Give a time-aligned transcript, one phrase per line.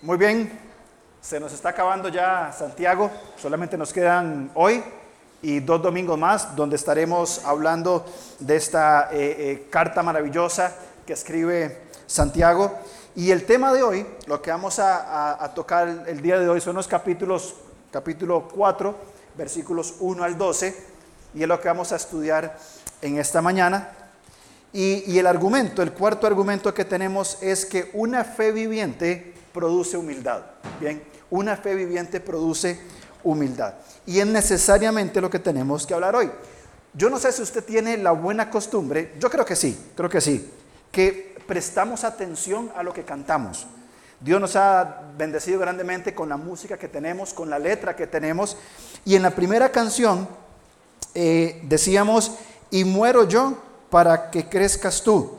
[0.00, 0.56] Muy bien,
[1.20, 4.80] se nos está acabando ya Santiago, solamente nos quedan hoy
[5.42, 8.06] y dos domingos más donde estaremos hablando
[8.38, 10.72] de esta eh, eh, carta maravillosa
[11.04, 12.78] que escribe Santiago.
[13.16, 16.76] Y el tema de hoy, lo que vamos a, tocar el día de hoy son
[16.76, 17.56] los capítulos,
[17.90, 18.94] capítulo 4,
[19.36, 20.76] versículos 1 al 12,
[21.34, 22.56] y es lo que vamos a estudiar
[23.02, 23.90] en esta mañana.
[24.72, 29.96] Y, y el argumento, el cuarto argumento que tenemos es que una fe viviente produce
[29.96, 30.42] humildad.
[30.78, 32.78] Bien, una fe viviente produce
[33.24, 33.74] humildad.
[34.06, 36.30] Y es necesariamente lo que tenemos que hablar hoy.
[36.94, 40.20] Yo no sé si usted tiene la buena costumbre, yo creo que sí, creo que
[40.20, 40.48] sí,
[40.92, 43.66] que prestamos atención a lo que cantamos.
[44.20, 48.56] Dios nos ha bendecido grandemente con la música que tenemos, con la letra que tenemos.
[49.04, 50.28] Y en la primera canción
[51.16, 52.30] eh, decíamos,
[52.70, 53.58] y muero yo
[53.90, 55.36] para que crezcas tú,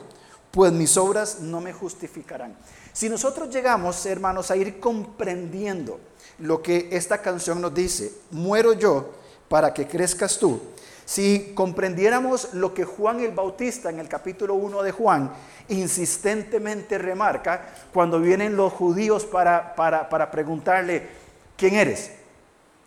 [0.50, 2.54] pues mis obras no me justificarán.
[3.00, 5.98] Si nosotros llegamos, hermanos, a ir comprendiendo
[6.38, 9.12] lo que esta canción nos dice, muero yo
[9.48, 10.60] para que crezcas tú,
[11.06, 15.32] si comprendiéramos lo que Juan el Bautista en el capítulo 1 de Juan
[15.70, 21.08] insistentemente remarca cuando vienen los judíos para, para, preguntarle,
[21.56, 22.10] ¿quién eres?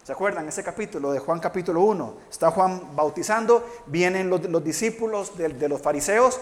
[0.03, 2.17] ¿Se acuerdan ese capítulo de Juan capítulo 1?
[2.29, 6.39] Está Juan bautizando, vienen los, discípulos de, de, los fariseos.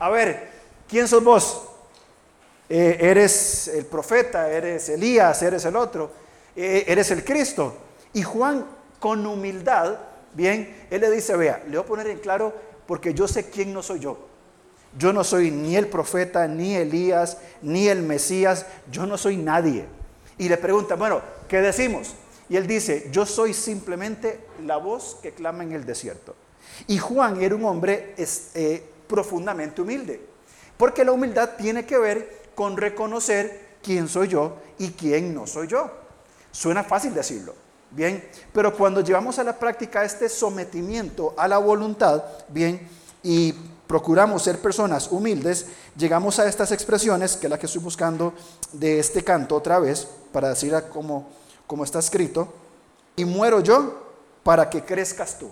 [0.00, 0.50] A ver,
[0.86, 1.75] ¿quién sos vos?
[2.68, 6.10] Eh, eres el profeta, eres Elías, eres el otro,
[6.56, 7.76] eh, eres el Cristo.
[8.12, 8.66] Y Juan,
[8.98, 9.98] con humildad,
[10.34, 12.52] bien, él le dice, vea, le voy a poner en claro
[12.86, 14.18] porque yo sé quién no soy yo.
[14.98, 19.84] Yo no soy ni el profeta, ni Elías, ni el Mesías, yo no soy nadie.
[20.38, 22.14] Y le pregunta, bueno, ¿qué decimos?
[22.48, 26.34] Y él dice, yo soy simplemente la voz que clama en el desierto.
[26.86, 30.20] Y Juan era un hombre eh, profundamente humilde,
[30.76, 35.68] porque la humildad tiene que ver con reconocer quién soy yo y quién no soy
[35.68, 35.88] yo.
[36.50, 37.54] Suena fácil decirlo,
[37.92, 42.88] bien, pero cuando llevamos a la práctica este sometimiento a la voluntad, bien,
[43.22, 43.52] y
[43.86, 45.66] procuramos ser personas humildes,
[45.96, 48.34] llegamos a estas expresiones, que es la que estoy buscando
[48.72, 51.28] de este canto otra vez, para decir como,
[51.68, 52.52] como está escrito,
[53.14, 54.02] y muero yo
[54.42, 55.50] para que crezcas tú.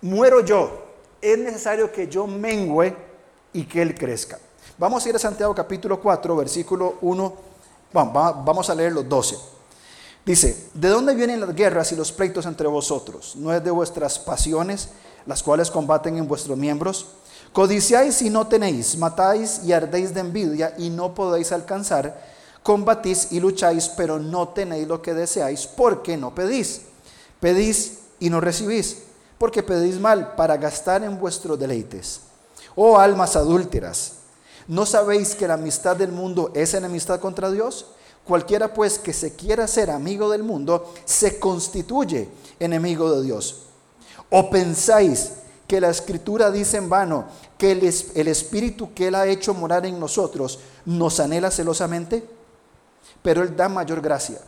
[0.00, 0.84] Muero yo.
[1.20, 2.94] Es necesario que yo mengüe
[3.52, 4.38] y que Él crezca.
[4.78, 7.32] Vamos a ir a Santiago capítulo 4, versículo 1.
[7.92, 9.36] vamos a leer los 12.
[10.24, 13.34] Dice, ¿de dónde vienen las guerras y los pleitos entre vosotros?
[13.34, 14.90] ¿No es de vuestras pasiones
[15.26, 17.08] las cuales combaten en vuestros miembros?
[17.52, 22.22] Codiciáis y no tenéis, matáis y ardéis de envidia y no podéis alcanzar,
[22.62, 26.82] combatís y lucháis, pero no tenéis lo que deseáis, porque no pedís.
[27.40, 28.98] Pedís y no recibís,
[29.38, 32.20] porque pedís mal para gastar en vuestros deleites.
[32.76, 34.17] Oh almas adúlteras,
[34.68, 37.86] ¿No sabéis que la amistad del mundo es enemistad contra Dios?
[38.24, 42.28] Cualquiera pues que se quiera ser amigo del mundo se constituye
[42.60, 43.62] enemigo de Dios.
[44.28, 45.32] ¿O pensáis
[45.66, 47.24] que la escritura dice en vano
[47.56, 52.28] que el, el espíritu que Él ha hecho morar en nosotros nos anhela celosamente?
[53.22, 54.38] Pero Él da mayor gracia.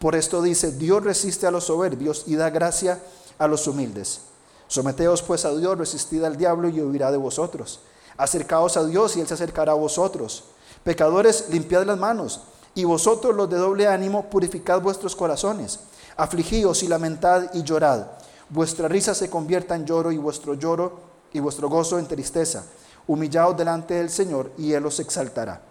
[0.00, 3.00] Por esto dice, Dios resiste a los soberbios y da gracia
[3.38, 4.22] a los humildes.
[4.66, 7.80] Someteos pues a Dios, resistid al diablo y huirá de vosotros.
[8.18, 10.44] Acercaos a Dios y Él se acercará a vosotros.
[10.84, 12.42] Pecadores, limpiad las manos.
[12.74, 15.80] Y vosotros los de doble ánimo, purificad vuestros corazones.
[16.16, 18.06] Afligíos y lamentad y llorad.
[18.50, 21.00] Vuestra risa se convierta en lloro y vuestro lloro
[21.32, 22.64] y vuestro gozo en tristeza.
[23.06, 25.62] Humillaos delante del Señor y Él os exaltará.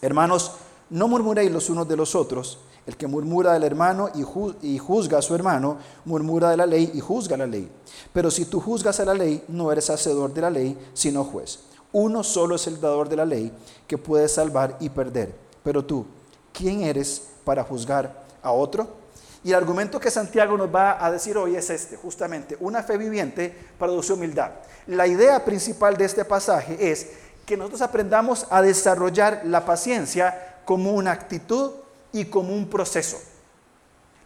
[0.00, 0.52] Hermanos,
[0.90, 2.58] no murmuréis los unos de los otros.
[2.86, 7.00] El que murmura del hermano y, juzga a su hermano, murmura de la ley y
[7.00, 7.68] juzga la ley.
[8.12, 11.58] Pero si tú juzgas a la ley, no eres hacedor de la ley, sino juez.
[11.98, 13.50] Uno solo es el dador de la ley
[13.86, 15.34] que puede salvar y perder.
[15.64, 16.04] Pero tú,
[16.52, 18.86] ¿quién eres para juzgar a otro?
[19.42, 22.98] Y el argumento que Santiago nos va a decir hoy es este, justamente, una fe
[22.98, 24.50] viviente produce humildad.
[24.88, 27.12] La idea principal de este pasaje es
[27.46, 31.70] que nosotros aprendamos a desarrollar la paciencia como una actitud
[32.12, 33.16] y como un proceso.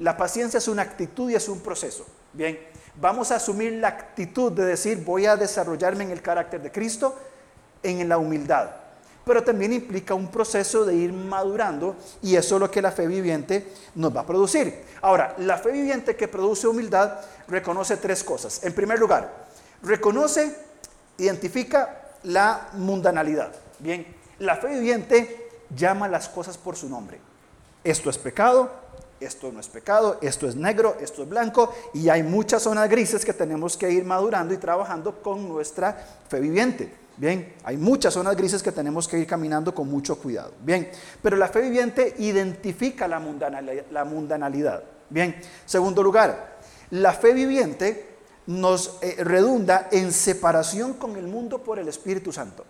[0.01, 2.05] La paciencia es una actitud y es un proceso.
[2.33, 2.59] Bien,
[3.01, 7.15] vamos a asumir la actitud de decir voy a desarrollarme en el carácter de Cristo,
[7.83, 8.71] en la humildad.
[9.25, 13.07] Pero también implica un proceso de ir madurando y eso es lo que la fe
[13.07, 14.85] viviente nos va a producir.
[15.03, 18.65] Ahora, la fe viviente que produce humildad reconoce tres cosas.
[18.65, 19.47] En primer lugar,
[19.83, 20.57] reconoce,
[21.19, 23.53] identifica la mundanalidad.
[23.79, 24.07] Bien,
[24.39, 27.21] la fe viviente llama las cosas por su nombre.
[27.85, 28.71] Esto es pecado,
[29.21, 33.25] esto no es pecado, esto es negro, esto es blanco, y hay muchas zonas grises
[33.25, 35.93] que tenemos que ir madurando y trabajando con nuestra
[36.29, 37.00] fe viviente.
[37.21, 40.55] Bien, hay muchas zonas grises que tenemos que ir caminando con mucho cuidado.
[40.63, 40.91] Bien,
[41.21, 44.83] pero la fe viviente identifica la mundanalidad.
[45.11, 46.57] Bien, segundo lugar,
[46.89, 48.09] la fe viviente
[48.47, 52.65] nos eh, redunda en separación con el mundo por el Espíritu Santo.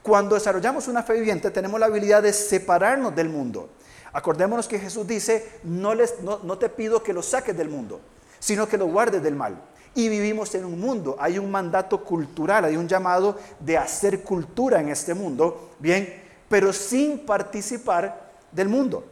[0.00, 3.68] Cuando desarrollamos una fe viviente tenemos la habilidad de separarnos del mundo.
[4.14, 8.00] Acordémonos que Jesús dice, no, les, no te pido que los saques del mundo,
[8.38, 9.60] sino que los guardes del mal.
[9.94, 14.80] Y vivimos en un mundo, hay un mandato cultural, hay un llamado de hacer cultura
[14.80, 19.04] en este mundo, bien, pero sin participar del mundo.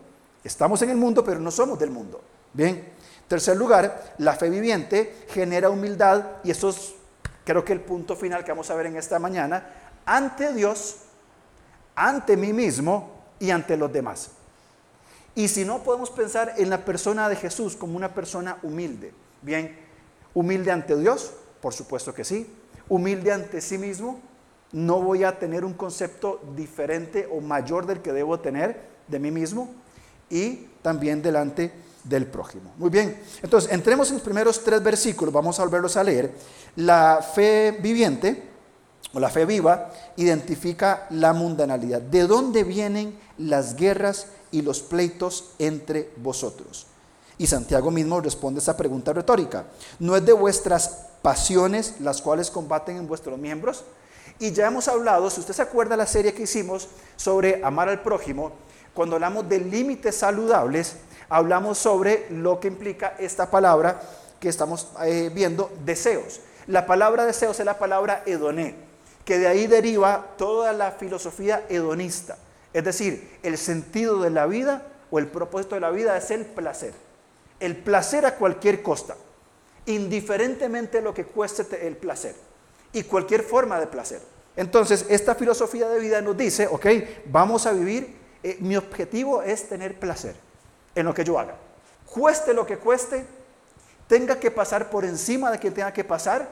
[0.43, 2.21] Estamos en el mundo, pero no somos del mundo.
[2.53, 2.89] Bien,
[3.29, 6.95] tercer lugar, la fe viviente genera humildad y eso es
[7.45, 9.67] creo que el punto final que vamos a ver en esta mañana,
[10.05, 10.97] ante Dios,
[11.95, 14.31] ante mí mismo y ante los demás.
[15.35, 19.79] Y si no podemos pensar en la persona de Jesús como una persona humilde, bien,
[20.35, 22.47] humilde ante Dios, por supuesto que sí,
[22.89, 24.21] humilde ante sí mismo,
[24.73, 29.31] no voy a tener un concepto diferente o mayor del que debo tener de mí
[29.31, 29.71] mismo
[30.31, 31.73] y también delante
[32.05, 32.73] del prójimo.
[32.79, 36.33] Muy bien, entonces entremos en los primeros tres versículos, vamos a volverlos a leer.
[36.77, 38.51] La fe viviente
[39.13, 42.01] o la fe viva identifica la mundanalidad.
[42.01, 46.87] ¿De dónde vienen las guerras y los pleitos entre vosotros?
[47.43, 49.65] Y Santiago mismo responde esa pregunta retórica.
[49.99, 53.83] ¿No es de vuestras pasiones las cuales combaten en vuestros miembros?
[54.39, 56.87] Y ya hemos hablado, si usted se acuerda la serie que hicimos
[57.17, 58.53] sobre amar al prójimo,
[58.95, 60.95] cuando hablamos de límites saludables,
[61.29, 64.01] hablamos sobre lo que implica esta palabra
[64.39, 66.39] que estamos eh, viendo, deseos.
[66.69, 68.77] La palabra deseos es la palabra hedoné,
[69.25, 72.39] que de ahí deriva toda la filosofía hedonista.
[72.73, 76.45] Es decir, el sentido de la vida o el propósito de la vida es el
[76.47, 76.95] placer.
[77.63, 79.17] El placer a cualquier costa,
[79.87, 82.35] indiferentemente lo que cueste el placer
[82.93, 84.21] y cualquier forma de placer.
[84.57, 86.87] Entonces, esta filosofía de vida nos dice, ok,
[87.27, 90.35] vamos a vivir, eh, mi objetivo es tener placer
[90.95, 91.57] en lo que yo haga.
[92.05, 93.25] Cueste lo que cueste,
[94.09, 96.49] tenga que pasar por encima de que tenga que pasar,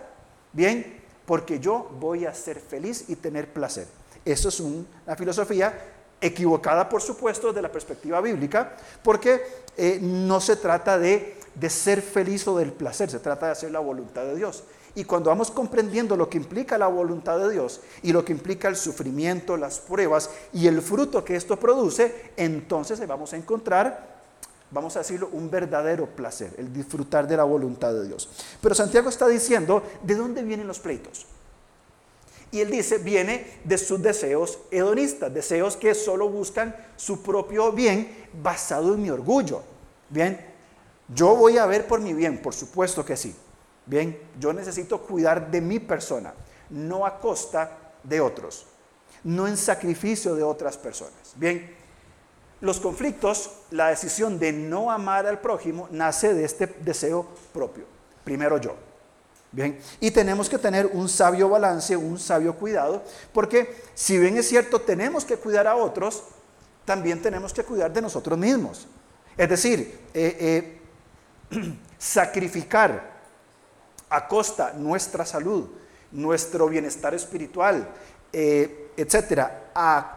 [0.52, 3.86] bien, porque yo voy a ser feliz y tener placer.
[4.24, 5.74] Eso es una filosofía
[6.20, 9.42] equivocada, por supuesto, desde la perspectiva bíblica, porque
[9.76, 13.70] eh, no se trata de, de ser feliz o del placer, se trata de hacer
[13.70, 14.64] la voluntad de Dios.
[14.94, 18.68] Y cuando vamos comprendiendo lo que implica la voluntad de Dios y lo que implica
[18.68, 24.10] el sufrimiento, las pruebas y el fruto que esto produce, entonces vamos a encontrar
[24.70, 28.28] vamos a decirlo, un verdadero placer, el disfrutar de la voluntad de Dios.
[28.60, 31.26] Pero Santiago está diciendo, ¿de dónde vienen los pleitos?
[32.52, 38.28] Y él dice, viene de sus deseos hedonistas, deseos que solo buscan su propio bien
[38.42, 39.62] basado en mi orgullo.
[40.08, 40.44] Bien,
[41.14, 43.34] yo voy a ver por mi bien, por supuesto que sí.
[43.86, 46.34] Bien, yo necesito cuidar de mi persona,
[46.70, 48.66] no a costa de otros,
[49.24, 51.34] no en sacrificio de otras personas.
[51.36, 51.74] Bien,
[52.60, 57.84] los conflictos, la decisión de no amar al prójimo nace de este deseo propio.
[58.24, 58.89] Primero yo.
[60.00, 63.02] Y tenemos que tener un sabio balance, un sabio cuidado,
[63.32, 66.22] porque si bien es cierto, tenemos que cuidar a otros,
[66.84, 68.86] también tenemos que cuidar de nosotros mismos.
[69.36, 70.78] Es decir, eh,
[71.50, 73.18] eh, sacrificar
[74.08, 75.68] a costa nuestra salud,
[76.12, 77.88] nuestro bienestar espiritual,
[78.32, 79.70] eh, etcétera,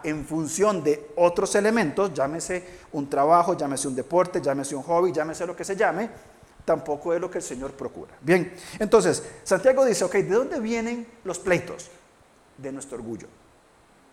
[0.03, 5.45] en función de otros elementos, llámese un trabajo, llámese un deporte, llámese un hobby, llámese
[5.47, 6.09] lo que se llame,
[6.65, 8.13] tampoco es lo que el Señor procura.
[8.21, 11.89] Bien, entonces, Santiago dice, ok, ¿de dónde vienen los pleitos?
[12.57, 13.27] De nuestro orgullo,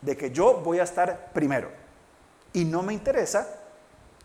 [0.01, 1.71] de que yo voy a estar primero
[2.53, 3.61] y no me interesa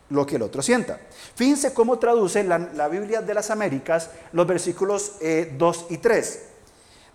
[0.09, 0.99] lo que el otro sienta.
[1.35, 6.39] Fíjense cómo traduce la, Biblia de las Américas los versículos 2 eh, y 3.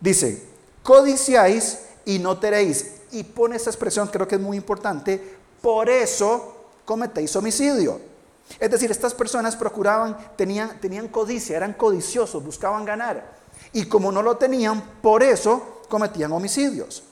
[0.01, 0.43] Dice,
[0.83, 2.97] codiciáis y no tenéis.
[3.13, 5.21] Y pone esa expresión, creo que es muy importante,
[5.61, 8.10] por eso cometéis homicidio.
[8.59, 13.39] Es decir, estas personas procuraban, tenían, tenían codicia, eran codiciosos, buscaban ganar.
[13.73, 17.05] Y como no lo tenían, por eso cometían homicidios.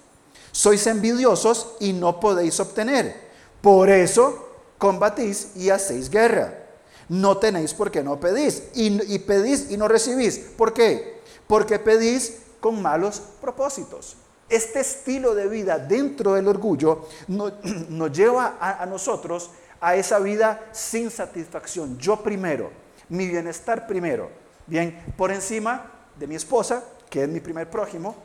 [0.50, 3.28] Sois envidiosos y no podéis obtener.
[3.60, 6.66] Por eso combatís y hacéis guerra.
[7.08, 8.64] No tenéis porque no pedís.
[8.74, 10.38] Y, pedís y no recibís.
[10.38, 11.20] ¿Por qué?
[11.46, 14.16] Porque pedís con malos propósitos.
[14.48, 17.52] Este estilo de vida dentro del orgullo nos,
[18.12, 21.98] lleva a, nosotros a esa vida sin satisfacción.
[21.98, 22.70] Yo primero,
[23.08, 24.30] mi bienestar primero.
[24.66, 28.16] Bien, por encima de mi esposa, que es mi primer prójimo,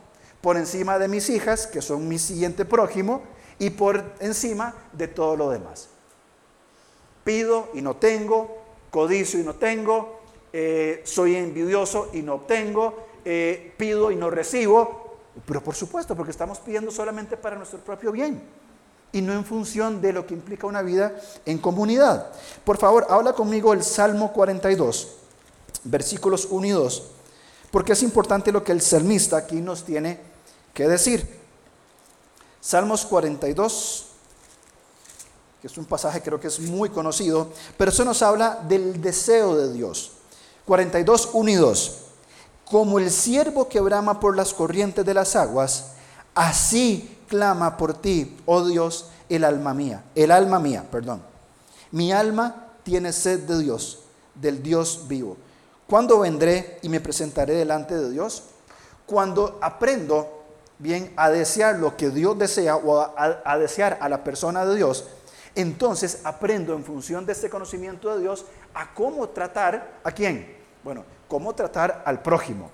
[0.42, 3.24] por encima de mis hijas, que son mi siguiente prójimo,
[3.60, 5.90] y por encima de todo lo demás.
[7.24, 8.58] Pido y no tengo,
[8.90, 10.20] codicio y no tengo,
[10.52, 15.02] eh, soy envidioso y no obtengo, eh, pido y no recibo,
[15.48, 18.44] Pero por supuesto, porque estamos pidiendo solamente para nuestro propio bien
[19.14, 21.16] y no en función de lo que implica una vida
[21.46, 22.28] en comunidad.
[22.66, 25.08] Por favor, habla conmigo el Salmo 42,
[25.86, 27.04] versículos 1 y 2,
[27.72, 30.20] porque es importante lo que el salmista aquí nos tiene
[30.74, 31.42] que decir.
[32.60, 34.08] Salmos 42,
[35.62, 39.56] que es un pasaje creo que es muy conocido, pero eso nos habla del deseo
[39.56, 40.14] de Dios.
[40.66, 41.98] 42, 1 y 2.
[42.66, 45.92] Como el siervo que brama por las corrientes de las aguas,
[46.34, 51.22] así clama por ti, oh Dios, el alma mía, el alma mía, perdón.
[51.92, 54.04] Mi alma tiene sed de Dios,
[54.36, 55.38] del Dios vivo.
[55.88, 58.44] ¿Cuándo vendré y me presentaré delante de Dios?
[59.06, 60.44] Cuando aprendo
[60.80, 64.76] bien a desear lo que Dios desea o a, a desear a la persona de
[64.76, 65.06] Dios,
[65.56, 70.58] entonces aprendo en función de este conocimiento de Dios a cómo tratar a quién.
[70.84, 72.72] Bueno, cómo tratar al prójimo.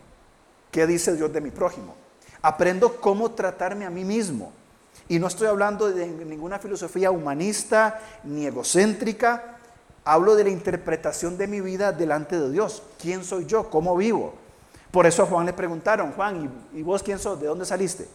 [0.71, 1.95] ¿Qué dice Dios de mi prójimo?
[2.41, 4.51] Aprendo cómo tratarme a mí mismo.
[5.07, 9.57] Y no estoy hablando de ninguna filosofía humanista ni egocéntrica.
[10.05, 12.83] Hablo de la interpretación de mi vida delante de Dios.
[13.01, 13.69] ¿Quién soy yo?
[13.69, 14.33] ¿Cómo vivo?
[14.91, 17.39] Por eso a Juan le preguntaron, Juan, ¿y, vos quién sos?
[17.39, 18.07] ¿De dónde saliste?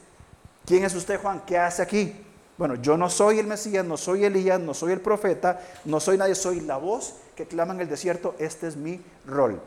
[0.65, 1.43] ¿Quién es usted, Juan?
[1.47, 2.15] ¿Qué hace aquí?
[2.57, 6.17] Bueno, yo no soy el Mesías, no soy Elías, no soy el profeta, no soy
[6.17, 8.35] nadie, soy la voz que clama en el desierto.
[8.39, 9.61] Este es mi rol.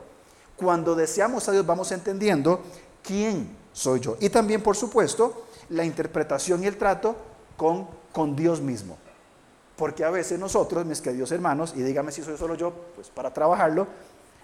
[0.56, 2.62] Cuando deseamos a Dios vamos entendiendo
[3.04, 4.18] quién soy yo.
[4.20, 7.16] Y también, por supuesto, la interpretación y el trato
[7.56, 8.98] con, con Dios mismo.
[9.76, 13.32] Porque a veces nosotros, mis queridos hermanos, y dígame si soy solo yo, pues para
[13.32, 13.86] trabajarlo,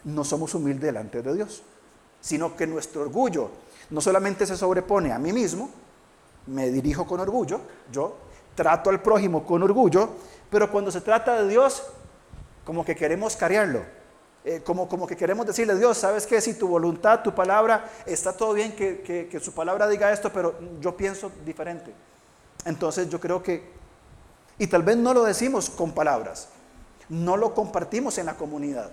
[0.03, 1.63] no somos humildes delante de Dios,
[2.21, 3.49] sino que nuestro orgullo
[3.89, 5.71] no solamente se sobrepone a mí mismo,
[6.45, 7.59] me dirijo con orgullo,
[7.91, 8.15] yo
[8.53, 10.09] trato al prójimo con orgullo,
[10.51, 11.81] pero cuando se trata de Dios,
[12.65, 13.81] como que queremos carearlo,
[14.45, 16.41] eh, como, que queremos decirle, Dios, ¿sabes qué?
[16.41, 20.55] Si tu voluntad, tu palabra, está todo bien que, que, su palabra diga esto, pero
[20.81, 21.93] yo pienso diferente.
[22.65, 23.63] Entonces yo creo que,
[24.59, 26.50] y tal vez no lo decimos con palabras,
[27.07, 28.91] no lo compartimos en la comunidad.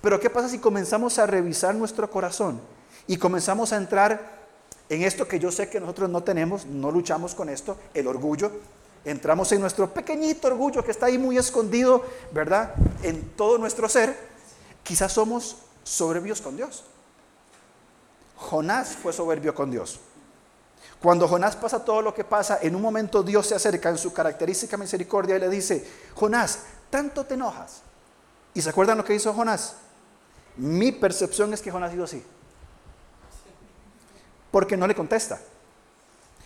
[0.00, 2.60] Pero ¿qué pasa si comenzamos a revisar nuestro corazón
[3.08, 4.44] y comenzamos a entrar
[4.88, 8.52] en esto que yo sé que nosotros no tenemos, no luchamos con esto, el orgullo?
[9.04, 12.74] Entramos en nuestro pequeñito orgullo que está ahí muy escondido, ¿verdad?
[13.02, 14.33] En todo nuestro ser
[14.84, 16.84] Quizás somos soberbios con Dios.
[18.36, 19.98] Jonás fue soberbio con Dios.
[21.00, 24.12] Cuando Jonás pasa todo lo que pasa, en un momento Dios se acerca en su
[24.12, 26.60] característica misericordia y le dice, Jonás,
[26.90, 27.82] tanto te enojas.
[28.54, 29.74] ¿Y se acuerdan lo que hizo Jonás?
[30.56, 32.24] Mi percepción es que Jonás hizo así.
[34.50, 35.40] Porque no le contesta.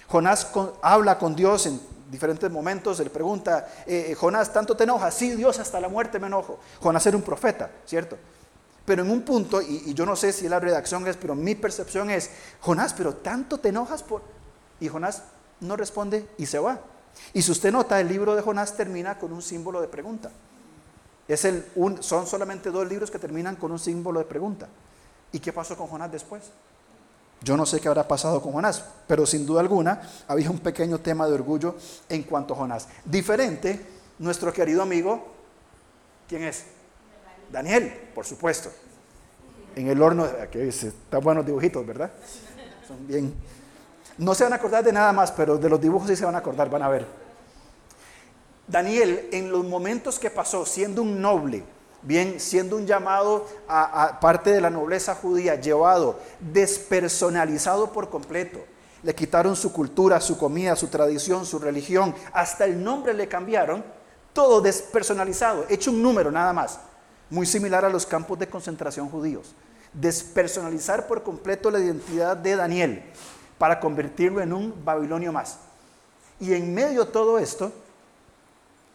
[0.08, 0.48] Jonás
[0.80, 1.80] habla con Dios en
[2.10, 5.14] diferentes momentos, le pregunta, eh, Jonás, ¿tanto te enojas?
[5.14, 6.58] Sí, Dios, hasta la muerte me enojo.
[6.80, 8.16] Jonás era un profeta, ¿cierto?
[8.84, 12.10] Pero en un punto, y, yo no sé si la redacción es, pero mi percepción
[12.10, 14.22] es, Jonás, pero tanto te enojas por...
[14.80, 15.24] Y Jonás
[15.60, 16.80] no responde y se va.
[17.34, 20.30] Y si usted nota, el libro de Jonás termina con un símbolo de pregunta.
[21.26, 24.68] Es el, un, son solamente dos libros que terminan con un símbolo de pregunta.
[25.32, 26.44] ¿Y qué pasó con Jonás después?
[27.42, 30.98] Yo no sé qué habrá pasado con Jonás, pero sin duda alguna había un pequeño
[30.98, 31.76] tema de orgullo
[32.08, 32.88] en cuanto a Jonás.
[33.04, 33.80] Diferente,
[34.18, 35.24] nuestro querido amigo,
[36.28, 36.64] ¿quién es?
[37.50, 38.70] Daniel, por supuesto.
[39.76, 42.10] En el horno, dice, están buenos dibujitos, ¿verdad?
[42.86, 43.32] Son bien.
[44.18, 46.34] No se van a acordar de nada más, pero de los dibujos sí se van
[46.34, 47.06] a acordar, van a ver.
[48.66, 51.62] Daniel, en los momentos que pasó siendo un noble,
[52.02, 58.58] bien, siendo un llamado a, parte de la nobleza judía, llevado, despersonalizado por completo.
[59.02, 63.84] Le quitaron su cultura, su comida, su tradición, su religión, hasta el nombre le cambiaron,
[64.32, 66.80] todo despersonalizado, hecho un número nada más,
[67.30, 69.54] muy similar a los campos de concentración judíos.
[69.92, 73.02] Despersonalizar por completo la identidad de Daniel
[73.56, 75.58] para convertirlo en un babilonio más.
[76.40, 77.72] Y en medio de todo esto,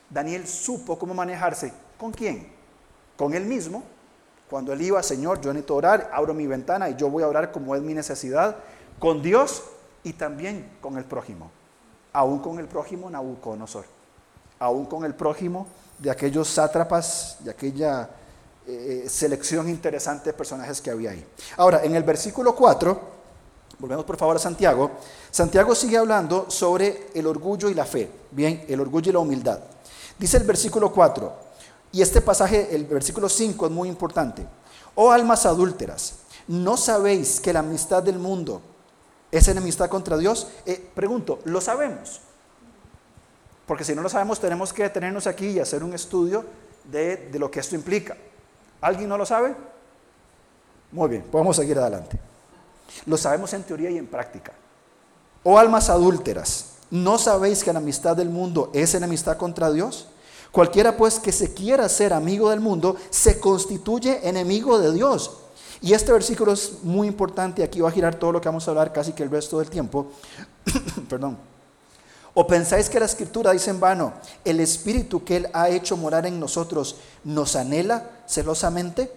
[0.10, 1.74] Daniel supo cómo manejarse.
[1.98, 2.53] ¿Con quién?
[3.24, 3.84] Con él mismo,
[4.50, 7.54] cuando él iba, Señor, yo necesito orar, abro mi ventana y yo voy a orar
[7.54, 8.58] como es mi necesidad,
[9.00, 9.64] con Dios
[10.04, 11.50] y también con el prójimo.
[12.12, 13.86] Aún con el prójimo Nabucodonosor,
[14.60, 15.68] aún con el prójimo
[16.00, 18.10] de aquellos sátrapas, de aquella
[18.68, 21.26] eh, selección interesante de personajes que había ahí.
[21.56, 23.00] Ahora, en el versículo 4,
[23.80, 24.92] volvemos por favor a Santiago,
[25.32, 29.60] Santiago sigue hablando sobre el orgullo y la fe, bien, el orgullo y la humildad.
[30.20, 31.53] Dice el versículo 4,
[31.94, 34.46] y este pasaje, el versículo 5, es muy importante.
[34.96, 36.16] Oh almas adúlteras,
[36.48, 38.62] ¿no sabéis que la amistad del mundo
[39.32, 40.48] es enemistad contra Dios?
[40.66, 42.20] Eh, pregunto, ¿lo sabemos?
[43.68, 46.44] Porque si no lo sabemos, tenemos que detenernos aquí y hacer un estudio
[46.84, 48.18] de, de lo que esto implica.
[48.82, 49.56] ¿Alguien no lo sabe?
[50.92, 52.20] Muy bien, podemos seguir adelante.
[53.06, 54.52] Lo sabemos en teoría y en práctica.
[55.44, 60.08] O almas adúlteras, ¿no sabéis que la amistad del mundo es enemistad contra Dios?
[60.54, 65.32] Cualquiera pues que se quiera ser amigo del mundo se constituye enemigo de Dios.
[65.82, 68.72] Y este versículo es muy importante, aquí va a girar todo lo que vamos a
[68.72, 70.12] hablar casi que el resto del tiempo.
[71.10, 71.40] Perdón.
[72.36, 74.14] ¿O pensáis que la escritura dice en vano,
[74.46, 79.12] el espíritu que Él ha hecho morar en nosotros nos anhela celosamente?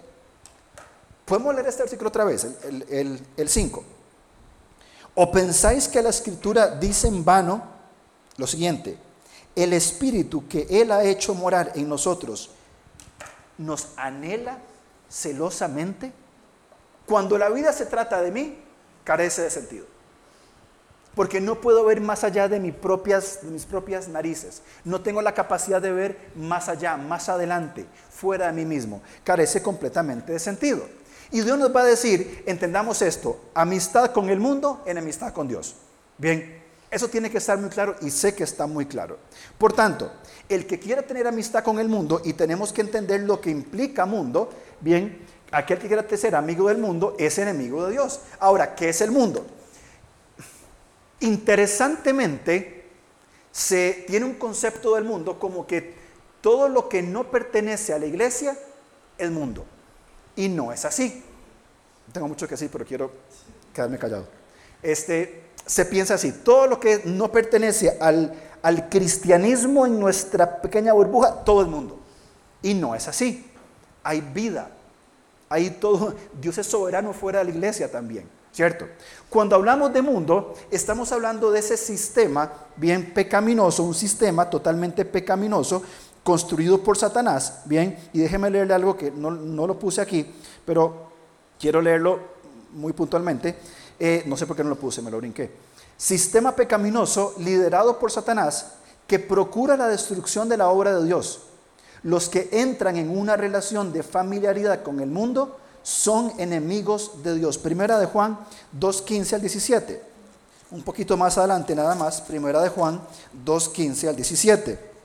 [1.26, 2.46] Podemos leer este versículo otra vez,
[2.88, 3.84] el 5.
[5.16, 7.62] ¿O pensáis que la escritura dice en vano
[8.38, 8.98] lo siguiente,
[9.56, 12.50] el espíritu que Él ha hecho morar en nosotros
[13.58, 14.58] nos anhela
[15.08, 16.12] celosamente?
[17.06, 18.58] Cuando la vida se trata de mí,
[19.02, 19.96] carece de sentido
[21.16, 24.60] porque no puedo ver más allá de, mis propias, narices.
[24.84, 29.00] No tengo la capacidad de ver más allá, más adelante, fuera de mí mismo.
[29.24, 30.86] Carece completamente de sentido.
[31.30, 35.76] Y Dios nos va a decir, entendamos esto, amistad con el mundo, enemistad con Dios.
[36.18, 39.18] Bien, eso tiene que estar muy claro y sé que está muy claro.
[39.58, 40.12] Por tanto,
[40.48, 44.06] el que quiera tener amistad con el mundo y tenemos que entender lo que implica
[44.06, 44.50] mundo,
[44.80, 48.20] bien, aquel que quiera ser amigo del mundo es enemigo de Dios.
[48.38, 49.44] Ahora, ¿qué es el mundo?
[51.20, 52.84] Interesantemente,
[53.50, 55.94] se tiene un concepto del mundo como que
[56.40, 58.56] todo lo que no pertenece a la iglesia
[59.18, 59.64] es mundo.
[60.36, 61.24] Y no es así.
[62.12, 63.10] Tengo mucho que decir, pero quiero
[63.72, 64.28] quedarme callado.
[64.82, 68.32] Este, se piensa así, todo lo que no pertenece al,
[68.62, 71.98] al cristianismo en nuestra pequeña burbuja, todo el mundo.
[72.62, 73.50] Y no es así.
[74.02, 74.70] Hay vida.
[75.48, 76.14] Hay todo.
[76.40, 78.28] Dios es soberano fuera de la iglesia también.
[78.56, 78.88] ¿cierto?
[79.28, 85.82] Cuando hablamos de mundo, estamos hablando de ese sistema bien pecaminoso, un sistema totalmente pecaminoso
[86.24, 90.26] construido por Satanás, bien, y déjeme leerle algo que no, lo puse aquí,
[90.64, 91.12] pero
[91.60, 92.18] quiero leerlo
[92.72, 93.58] muy puntualmente,
[93.98, 95.50] eh, no sé por qué no lo puse, me lo brinqué.
[95.96, 98.72] Sistema pecaminoso liderado por Satanás
[99.06, 101.40] que procura la destrucción de la obra de Dios.
[102.02, 107.58] Los que entran en una relación de familiaridad con el mundo son enemigos de Dios.
[107.58, 108.38] Primera de Juan
[108.78, 110.02] 2.15 al 17.
[110.72, 113.00] Un poquito más adelante nada más, Primera de Juan
[113.44, 114.96] 2.15 al 17.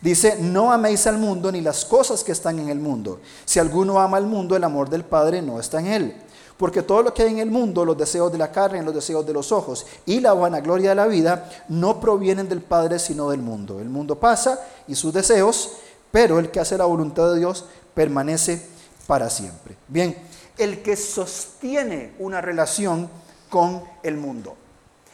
[0.00, 3.20] Dice, no améis al mundo ni las cosas que están en el mundo.
[3.44, 6.16] Si alguno ama al mundo, el amor del Padre no está en él.
[6.58, 9.24] Porque todo lo que hay en el mundo, los deseos de la carne, los deseos
[9.24, 13.40] de los ojos y la vanagloria de la vida, no provienen del Padre, sino del
[13.40, 13.80] mundo.
[13.80, 15.74] El mundo pasa y sus deseos,
[16.10, 18.60] pero el que hace la voluntad de Dios permanece
[19.06, 19.76] para siempre.
[19.86, 20.16] Bien,
[20.58, 23.08] el que sostiene una relación
[23.48, 24.56] con el mundo.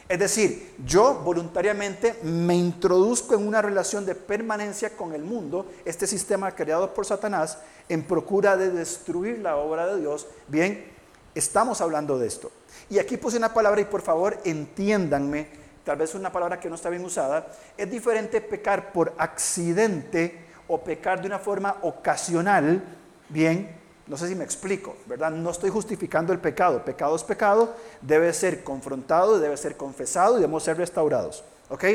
[0.07, 6.05] Es decir, yo voluntariamente me introduzco en una relación de permanencia con el mundo, este
[6.05, 7.57] sistema creado por Satanás,
[7.89, 10.27] en procura de destruir la obra de Dios.
[10.47, 10.94] Bien,
[11.35, 12.51] estamos hablando de esto.
[12.89, 15.47] Y aquí puse una palabra y por favor entiéndanme,
[15.83, 20.79] tal vez una palabra que no está bien usada, es diferente pecar por accidente o
[20.79, 22.83] pecar de una forma ocasional,
[23.29, 25.31] bien, no sé si me explico, ¿verdad?
[25.31, 26.83] No estoy justificando el pecado.
[26.85, 31.43] Pecado es pecado, debe ser confrontado, debe ser confesado y debemos ser restaurados.
[31.69, 31.85] ¿Ok?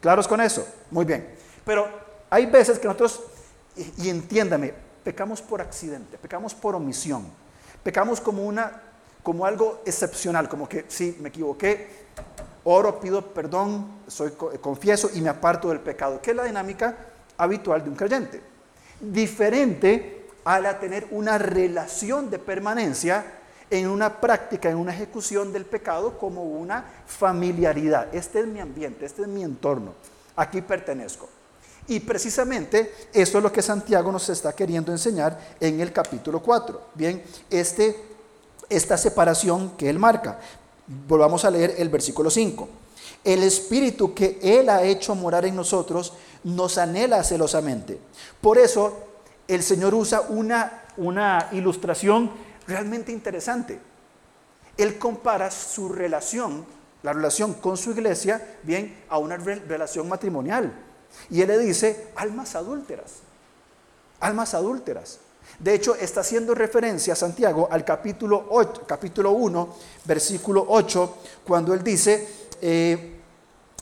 [0.00, 0.66] ¿Claros con eso?
[0.90, 1.26] Muy bien.
[1.64, 1.88] Pero
[2.28, 3.22] hay veces que nosotros,
[3.96, 7.26] y, entiéndame, pecamos por accidente, pecamos por omisión,
[7.86, 8.82] pecamos como, una,
[9.22, 11.86] como algo excepcional, como que sí, me equivoqué,
[12.64, 16.96] oro, pido perdón, soy, confieso y me aparto del pecado, que es la dinámica
[17.38, 18.42] habitual de un creyente.
[18.98, 23.24] Diferente a tener una relación de permanencia
[23.70, 28.12] en una práctica, en una ejecución del pecado como una familiaridad.
[28.12, 29.92] Este es mi ambiente, este es mi entorno,
[30.34, 31.28] aquí pertenezco.
[31.88, 36.80] Y precisamente eso es lo que Santiago nos está queriendo enseñar en el capítulo 4.
[36.94, 37.96] Bien, este,
[38.68, 40.38] esta separación que él marca.
[41.08, 42.68] Volvamos a leer el versículo 5.
[43.22, 46.12] El espíritu que él ha hecho morar en nosotros
[46.44, 47.98] nos anhela celosamente.
[48.40, 48.96] Por eso
[49.48, 52.30] el Señor usa una, una ilustración
[52.66, 53.80] realmente interesante.
[54.76, 56.66] Él compara su relación,
[57.02, 60.72] la relación con su iglesia, bien, a una relación matrimonial.
[61.30, 63.20] Y él le dice, almas adúlteras,
[64.20, 65.18] almas adúlteras.
[65.58, 69.74] De hecho, está haciendo referencia Santiago al capítulo, 8, capítulo 1,
[70.04, 72.28] versículo 8, cuando él dice,
[72.60, 73.16] eh,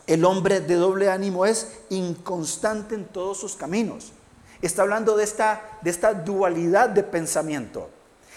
[0.07, 4.12] el hombre de doble ánimo es inconstante en todos sus caminos.
[4.62, 7.90] Está hablando de esta, de esta dualidad de pensamiento.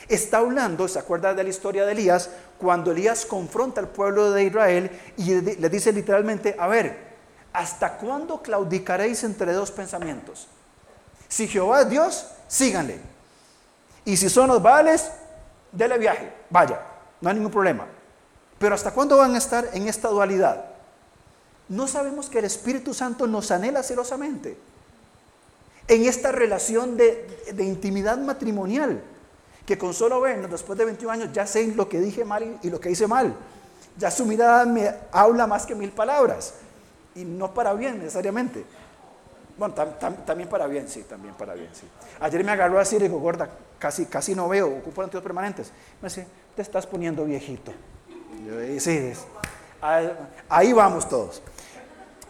[0.08, 2.30] Está hablando, ¿se acuerda de la historia de Elías?
[2.58, 7.07] Cuando Elías confronta al pueblo de Israel y le dice literalmente, a ver,
[7.58, 10.48] ¿hasta cuándo claudicaréis entre dos pensamientos?
[11.28, 13.00] Si Jehová es Dios, síganle.
[14.06, 15.10] Y si son los Baales,
[15.72, 16.80] dele viaje, vaya,
[17.20, 17.88] no hay ningún problema.
[18.60, 20.66] Pero ¿hasta cuándo van a estar en esta dualidad?
[21.68, 24.56] No sabemos que el Espíritu Santo nos anhela celosamente
[25.88, 29.02] en esta relación de, intimidad matrimonial,
[29.66, 32.70] que con solo vernos después de 21 años ya sé lo que dije mal y,
[32.70, 33.36] lo que hice mal.
[33.98, 36.54] Ya su mirada me habla más que mil palabras
[37.18, 38.64] y no para bien necesariamente.
[39.58, 41.88] Bueno, también para bien, sí, también para bien, sí.
[42.20, 43.50] Ayer me agarró así y dijo, gorda,
[43.80, 45.72] casi, casi no veo, ocupo antiguos permanentes.
[46.02, 47.74] Me dice, te estás poniendo viejito.
[48.46, 49.14] Yo, sí,
[50.48, 51.42] ahí vamos todos.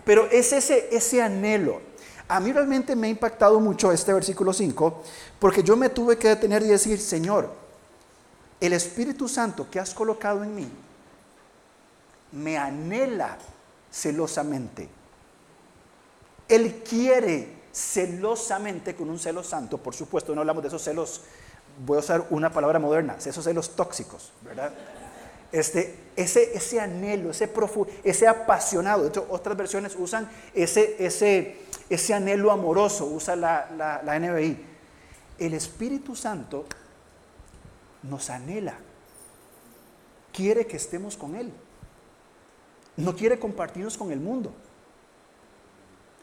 [0.06, 1.82] Pero es ese, ese anhelo.
[2.30, 5.04] A mí realmente me ha impactado mucho este versículo 5,
[5.38, 7.52] porque yo me tuve que detener y decir, Señor,
[8.62, 10.70] el Espíritu Santo que has colocado en mí
[12.32, 13.38] me anhela
[13.92, 14.90] celosamente.
[16.48, 21.22] Él quiere celosamente, con un celo santo, por supuesto, no hablamos de esos celos,
[21.86, 24.74] voy a usar una palabra moderna, esos celos tóxicos, ¿verdad?
[25.52, 31.58] Este, ese, ese anhelo, ese profundo, ese apasionado, de hecho otras versiones usan ese, ese,
[31.90, 34.66] ese anhelo amoroso, usa la, la, la NBI.
[35.38, 36.66] El Espíritu Santo
[38.04, 38.74] nos anhela,
[40.34, 41.54] quiere que estemos con Él,
[42.98, 44.52] no quiere compartirnos con el mundo.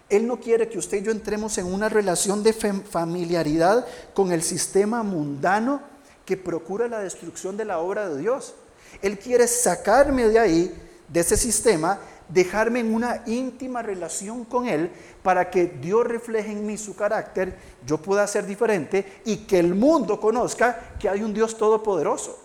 [0.09, 4.43] Él no quiere que usted y yo entremos en una relación de familiaridad con el
[4.43, 5.81] sistema mundano
[6.27, 8.55] que procura la destrucción de la obra de Dios.
[9.03, 10.75] Él quiere sacarme de ahí,
[11.09, 14.91] de ese sistema, dejarme en una íntima relación con Él
[15.23, 19.75] para que Dios refleje en mí su carácter, yo pueda ser diferente y que el
[19.75, 22.39] mundo conozca que hay un Dios todopoderoso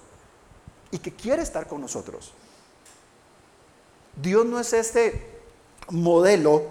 [0.91, 2.33] y que quiere estar con nosotros.
[4.21, 5.27] Dios no es este
[5.89, 6.63] modelo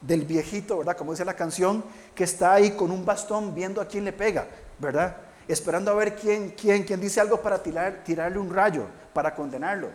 [0.00, 0.96] del viejito, ¿verdad?
[0.96, 4.46] Como dice la canción, que está ahí con un bastón viendo a quién le pega,
[4.78, 5.16] ¿verdad?
[5.48, 9.88] Esperando a ver quién, quién, quién dice algo para tirar, tirarle un rayo, para condenarlo.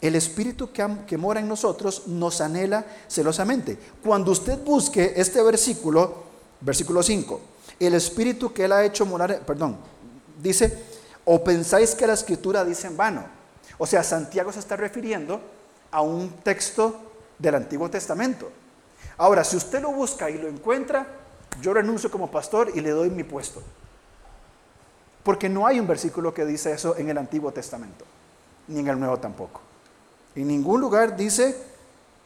[0.00, 3.78] El espíritu que, que mora en nosotros nos anhela celosamente.
[4.02, 6.24] Cuando usted busque este versículo,
[6.60, 7.40] versículo 5,
[7.78, 9.76] el espíritu que él ha hecho morar, perdón,
[10.40, 10.82] dice,
[11.24, 13.41] o pensáis que la escritura dice en vano.
[13.78, 15.40] O sea, Santiago se está refiriendo
[15.90, 18.50] a un texto del Antiguo Testamento.
[19.18, 21.06] Ahora, si usted lo busca y lo encuentra,
[21.60, 23.62] yo renuncio como pastor y le doy mi puesto.
[25.22, 28.04] Porque no hay un versículo que dice eso en el Antiguo Testamento,
[28.68, 29.60] ni en el Nuevo tampoco.
[30.34, 31.56] En ningún lugar dice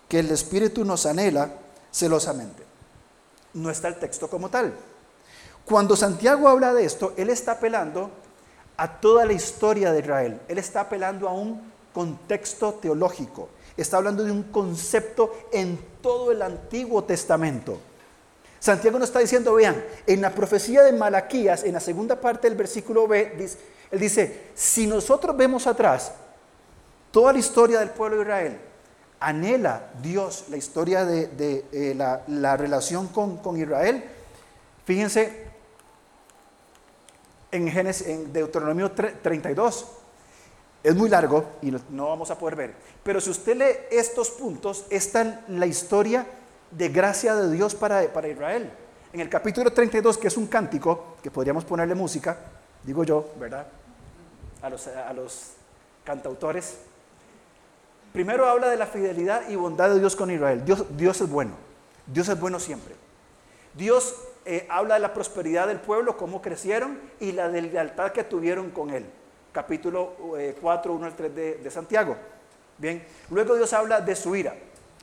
[0.09, 1.51] que el Espíritu nos anhela
[1.91, 2.63] celosamente.
[3.55, 4.73] No está el texto como tal.
[5.65, 8.11] Cuando Santiago habla de esto, él está apelando
[8.77, 10.41] a toda la historia de Israel.
[10.49, 16.43] Él está apelando a un contexto teológico está hablando de un concepto en todo el
[16.43, 17.79] Antiguo Testamento.
[18.59, 22.57] Santiago nos está diciendo, vean, en la profecía de Malaquías, en la segunda parte del
[22.57, 23.49] versículo B,
[23.91, 26.13] él dice, si nosotros vemos atrás
[27.11, 28.59] toda la historia del pueblo de Israel,
[29.21, 34.03] anhela Dios la historia de, eh, la, relación con, con, Israel,
[34.85, 35.46] fíjense
[37.57, 39.87] en, Génesis, en Deuteronomio 32,
[40.83, 42.75] es muy largo y no vamos a poder ver.
[43.03, 46.27] Pero si usted lee estos puntos, está la historia
[46.71, 48.71] de gracia de Dios para, para Israel.
[49.13, 52.37] En el capítulo 32, que es un cántico, que podríamos ponerle música,
[52.85, 53.67] digo yo, ¿verdad?
[54.63, 55.53] A los, a los
[56.05, 56.79] cantautores.
[58.13, 60.65] Primero habla de la fidelidad y bondad de Dios con Israel.
[60.65, 61.55] Dios, Dios es bueno.
[62.07, 62.95] Dios es bueno siempre.
[63.75, 64.15] Dios
[64.47, 68.91] eh, habla de la prosperidad del pueblo, cómo crecieron y la lealtad que tuvieron con
[68.91, 69.05] Él
[69.57, 70.13] capítulo
[70.61, 72.15] 4, eh, 1 al 3 de, Santiago.
[72.77, 74.55] Bien, luego Dios habla de su ira,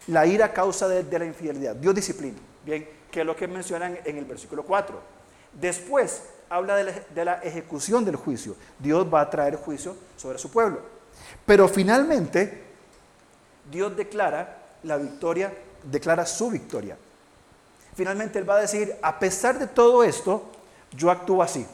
[0.07, 4.15] la ira causa de, la infidelidad, Dios disciplina, bien, que es lo que mencionan en
[4.15, 4.95] el versículo 4.
[5.59, 10.37] Después habla de la, de la ejecución del juicio, Dios va a traer juicio sobre
[10.37, 10.81] su pueblo.
[11.47, 12.61] Pero finalmente,
[13.71, 15.51] Dios declara la victoria,
[15.83, 16.95] declara su victoria.
[17.95, 20.43] Finalmente Él va a decir, a pesar de todo esto,
[20.91, 21.65] yo actúo así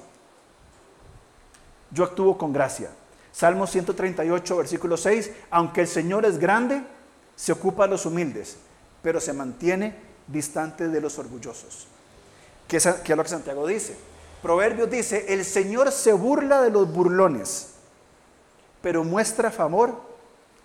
[1.91, 2.89] yo actúo con gracia.
[3.31, 6.83] Salmo 138, versículo 6, aunque el Señor es grande,
[7.35, 8.57] se ocupa de los humildes,
[9.01, 9.95] pero se mantiene
[10.27, 11.87] distante de los orgullosos.
[12.67, 13.97] ¿Qué es, es lo que Santiago dice?
[14.41, 17.69] Proverbios dice, el Señor se burla de los burlones,
[18.81, 20.01] pero muestra favor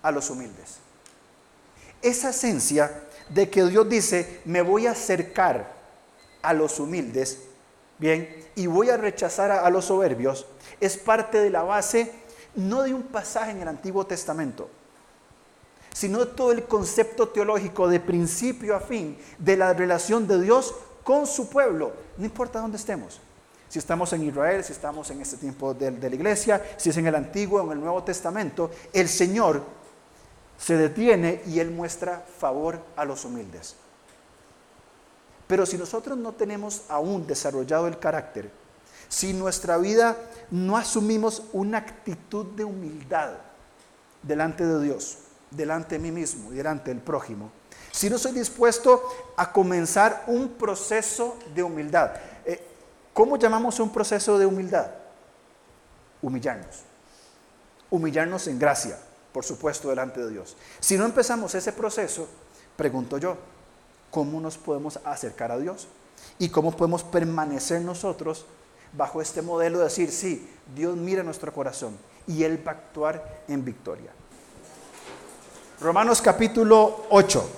[0.01, 0.77] a los humildes.
[2.01, 5.73] Esa esencia de que Dios dice, me voy a acercar
[6.41, 7.39] a los humildes,
[7.97, 10.45] bien, y voy a rechazar a, los soberbios,
[10.79, 12.11] es parte de la base
[12.55, 14.69] no de un pasaje en el Antiguo Testamento,
[15.93, 20.73] sino de todo el concepto teológico de principio a fin de la relación de Dios
[21.03, 23.19] con su pueblo, no importa dónde estemos.
[23.67, 26.97] Si estamos en Israel, si estamos en este tiempo de, de la iglesia, si es
[26.97, 29.63] en el Antiguo o en el Nuevo Testamento, el Señor
[30.57, 33.75] se detiene y Él muestra favor a los humildes.
[35.47, 38.49] Pero si nosotros no tenemos aún desarrollado el carácter,
[39.07, 40.17] si nuestra vida
[40.49, 43.33] no asumimos una actitud de humildad
[44.23, 45.19] delante de Dios,
[45.51, 47.51] delante de mí mismo y delante del prójimo,
[47.91, 49.03] si no soy dispuesto
[49.37, 52.11] a comenzar un proceso de humildad,
[52.43, 52.61] eh,
[53.13, 54.87] ¿cómo llamamos un proceso de humildad?
[56.21, 56.81] Humillarnos.
[57.89, 58.97] Humillarnos en gracia,
[59.35, 60.55] por supuesto, delante de Dios.
[60.79, 62.25] Si no empezamos ese proceso,
[62.77, 63.35] pregunto yo,
[64.09, 65.89] ¿cómo nos podemos acercar a Dios?
[66.39, 68.45] ¿Y cómo podemos permanecer nosotros
[68.93, 73.41] bajo este modelo de decir, sí, Dios mira nuestro corazón y Él va a actuar
[73.49, 74.09] en victoria?
[75.81, 77.49] Romanos capítulo 8.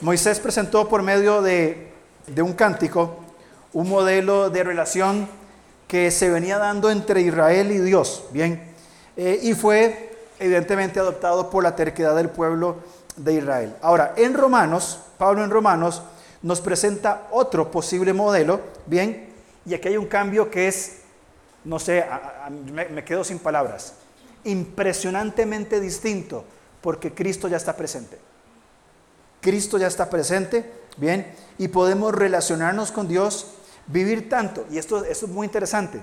[0.00, 1.92] Moisés presentó por medio de,
[2.38, 3.20] un cántico
[3.72, 5.28] un modelo de relación
[5.86, 8.74] que se venía dando entre Israel y Dios, ¿bien?
[9.16, 10.09] Eh, y fue
[10.40, 12.76] evidentemente adoptado por la terquedad del pueblo
[13.16, 13.76] de Israel.
[13.82, 16.02] Ahora, en Romanos, Pablo en Romanos
[16.42, 19.28] nos presenta otro posible modelo, ¿bien?
[19.66, 21.02] Y aquí hay un cambio que es,
[21.64, 22.06] no sé,
[22.72, 23.94] me, quedo sin palabras,
[24.44, 26.44] impresionantemente distinto,
[26.80, 28.18] porque Cristo ya está presente.
[29.42, 31.34] Cristo ya está presente, ¿bien?
[31.58, 33.52] Y podemos relacionarnos con Dios,
[33.86, 36.00] vivir tanto, y esto, esto es muy interesante,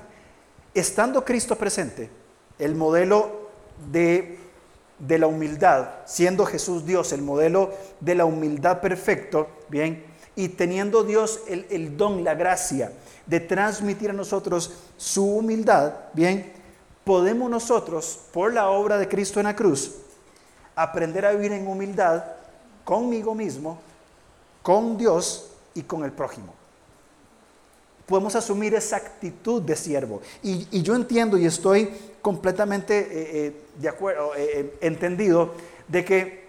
[0.75, 2.11] estando Cristo presente,
[2.59, 3.46] el modelo
[3.91, 4.37] de
[4.99, 10.03] de la humildad, siendo Jesús Dios el modelo de la humildad perfecto, bien,
[10.35, 12.91] y teniendo Dios el, don, la gracia
[13.25, 16.51] de transmitir a nosotros su humildad, bien,
[17.03, 19.95] podemos nosotros, por la obra de Cristo en la cruz,
[20.75, 22.23] aprender a vivir en humildad
[22.83, 23.79] conmigo mismo,
[24.61, 26.53] con Dios y con el prójimo.
[28.05, 30.21] Podemos asumir esa actitud de siervo.
[30.41, 35.53] Y, y yo entiendo y estoy completamente eh, eh, de acuerdo, eh, entendido
[35.87, 36.47] de que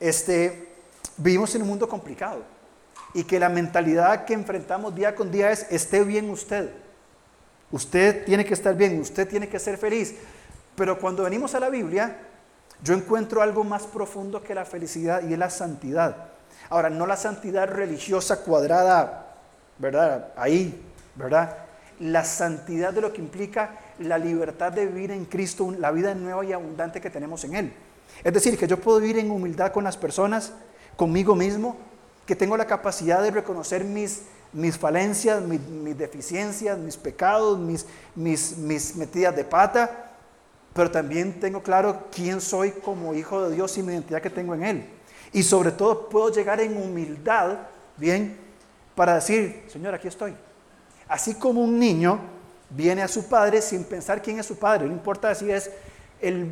[0.00, 0.68] este,
[1.16, 2.42] vivimos en un mundo complicado
[3.14, 6.70] y que la mentalidad que enfrentamos día con día es, esté bien usted.
[7.70, 10.14] Usted tiene que estar bien, usted tiene que ser feliz.
[10.76, 12.18] Pero cuando venimos a la Biblia,
[12.82, 16.16] yo encuentro algo más profundo que la felicidad y es la santidad.
[16.68, 19.36] Ahora, no la santidad religiosa cuadrada,
[19.78, 20.32] ¿verdad?
[20.36, 20.82] Ahí,
[21.14, 21.56] ¿verdad?
[22.00, 26.44] La santidad de lo que implica la libertad de vivir en Cristo, la vida nueva
[26.44, 27.72] y abundante que tenemos en Él.
[28.24, 30.52] Es decir, que yo puedo vivir en humildad con las personas,
[30.96, 31.76] conmigo mismo,
[32.26, 38.56] que tengo la capacidad de reconocer mis, mis falencias, mis, deficiencias, mis pecados, mis, mis,
[38.58, 40.10] mis metidas de pata,
[40.72, 44.54] pero también tengo claro quién soy como hijo de Dios y mi identidad que tengo
[44.54, 44.86] en Él.
[45.32, 47.58] Y sobre todo puedo llegar en humildad,
[47.96, 48.36] bien,
[48.94, 50.34] para decir, Señor, aquí estoy.
[51.12, 52.18] Así como un niño
[52.70, 54.86] viene a su padre sin pensar quién es su padre.
[54.86, 55.70] No importa si es
[56.22, 56.50] el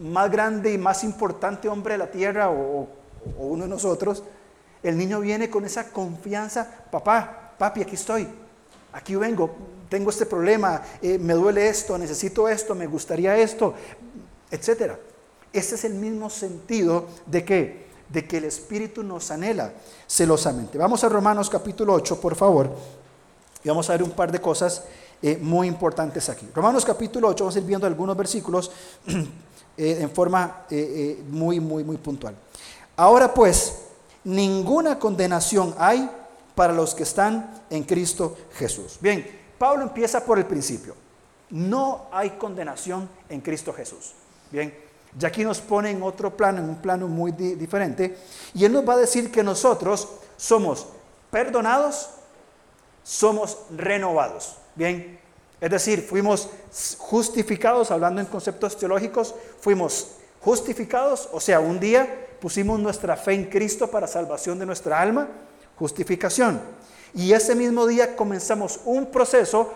[0.00, 2.88] más grande y más importante hombre de la tierra o,
[3.36, 4.22] uno de nosotros.
[4.82, 8.26] El niño viene con esa confianza, papá, papi, aquí estoy,
[8.94, 9.54] aquí vengo,
[9.90, 13.74] tengo este problema, eh, me duele esto, necesito esto, me gustaría esto,
[14.50, 14.94] etc.
[15.52, 19.74] Ese es el mismo sentido de que, de que el Espíritu nos anhela
[20.06, 20.78] celosamente.
[20.78, 22.74] Vamos a Romanos capítulo 8, por favor,
[23.64, 24.84] y vamos a ver un par de cosas
[25.22, 26.48] eh, muy importantes aquí.
[26.54, 28.70] Romanos capítulo 8, vamos a ir viendo algunos versículos
[29.76, 32.34] eh, en forma eh, muy, muy, muy puntual.
[32.96, 33.76] Ahora pues,
[34.24, 36.10] ninguna condenación hay
[36.54, 38.98] para los que están en Cristo Jesús.
[39.00, 40.96] Bien, Pablo empieza por el principio.
[41.50, 44.12] No hay condenación en Cristo Jesús.
[44.50, 44.74] Bien,
[45.18, 48.16] ya aquí nos pone en otro plano, en un plano muy diferente,
[48.54, 50.86] y él nos va a decir que nosotros somos
[51.30, 52.08] perdonados,
[53.02, 54.56] somos renovados.
[54.74, 55.18] Bien,
[55.60, 56.48] es decir, fuimos
[56.98, 63.44] justificados, hablando en conceptos teológicos, fuimos justificados, o sea, un día pusimos nuestra fe en
[63.44, 65.28] Cristo para salvación de nuestra alma,
[65.78, 66.60] justificación.
[67.14, 69.72] Y ese mismo día comenzamos un proceso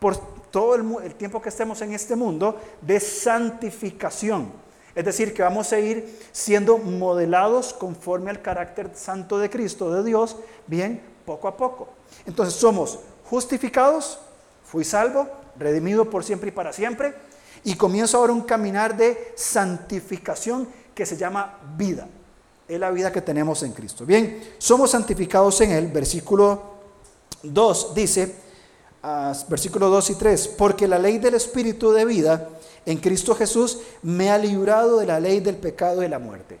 [0.00, 0.16] por
[0.50, 4.50] todo el, tiempo que estemos en este mundo de santificación.
[4.94, 10.02] Es decir, que vamos a ir siendo modelados conforme al carácter santo de Cristo, de
[10.02, 11.88] Dios, bien, poco a poco.
[12.26, 14.18] Entonces somos justificados,
[14.70, 15.26] Fui salvo,
[15.58, 17.12] redimido por siempre y para siempre,
[17.64, 22.06] y comienzo ahora un caminar de santificación que se llama vida.
[22.68, 24.06] Es la vida que tenemos en Cristo.
[24.06, 25.88] Bien, somos santificados en Él.
[25.88, 26.62] Versículo
[27.42, 28.32] 2 dice,
[29.02, 32.48] uh, versículo 2 y 3, porque la ley del Espíritu de vida
[32.86, 36.60] en Cristo Jesús me ha librado de la ley del pecado y de la muerte.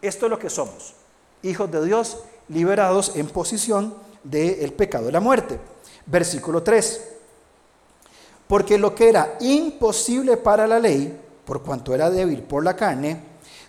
[0.00, 0.94] Esto es lo que somos,
[1.42, 2.20] hijos de Dios,
[2.50, 5.58] liberados en posición del pecado de la muerte.
[6.06, 7.08] Versículo 3.
[8.46, 13.22] Porque lo que era imposible para la ley, por cuanto era débil por la carne,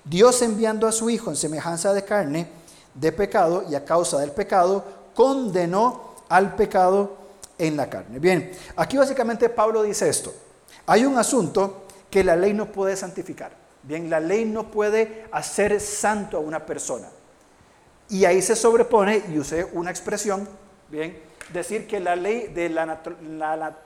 [0.04, 2.48] Dios enviando a su Hijo en semejanza de carne,
[2.94, 7.18] de pecado y a causa del pecado, condenó al pecado
[7.58, 8.18] en la carne.
[8.18, 10.34] Bien, aquí básicamente Pablo dice esto.
[10.88, 13.52] Hay un asunto que la ley no puede santificar.
[13.84, 17.08] Bien, la ley no puede hacer santo a una persona.
[18.12, 20.46] Y ahí se sobrepone, y usé una expresión,
[20.90, 21.18] bien,
[21.54, 23.00] decir que la ley de la,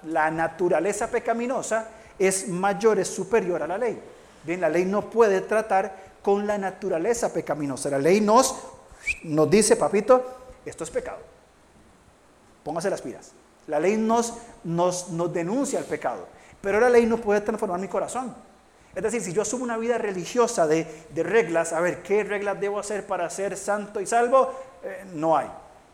[0.03, 4.01] la, naturaleza pecaminosa es mayor, es superior a la ley.
[4.43, 7.91] Bien, la ley no puede tratar con la naturaleza pecaminosa.
[7.91, 8.55] La ley nos,
[9.21, 10.25] nos dice, papito,
[10.65, 11.19] esto es pecado.
[12.63, 13.31] Póngase las pilas.
[13.67, 14.33] La ley nos,
[14.63, 16.27] nos, nos denuncia el pecado,
[16.61, 18.35] pero la ley no puede transformar mi corazón.
[18.95, 22.79] Es decir, si yo asumo una vida religiosa de, reglas, a ver, ¿qué reglas debo
[22.79, 24.51] hacer para ser santo y salvo?
[24.83, 25.51] Eh, no hay.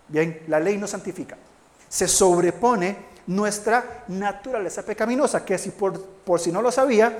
[0.08, 1.36] Bien, la ley no santifica.
[1.90, 2.96] Se sobrepone
[3.28, 7.18] nuestra naturaleza pecaminosa, que si por, por si no lo sabía,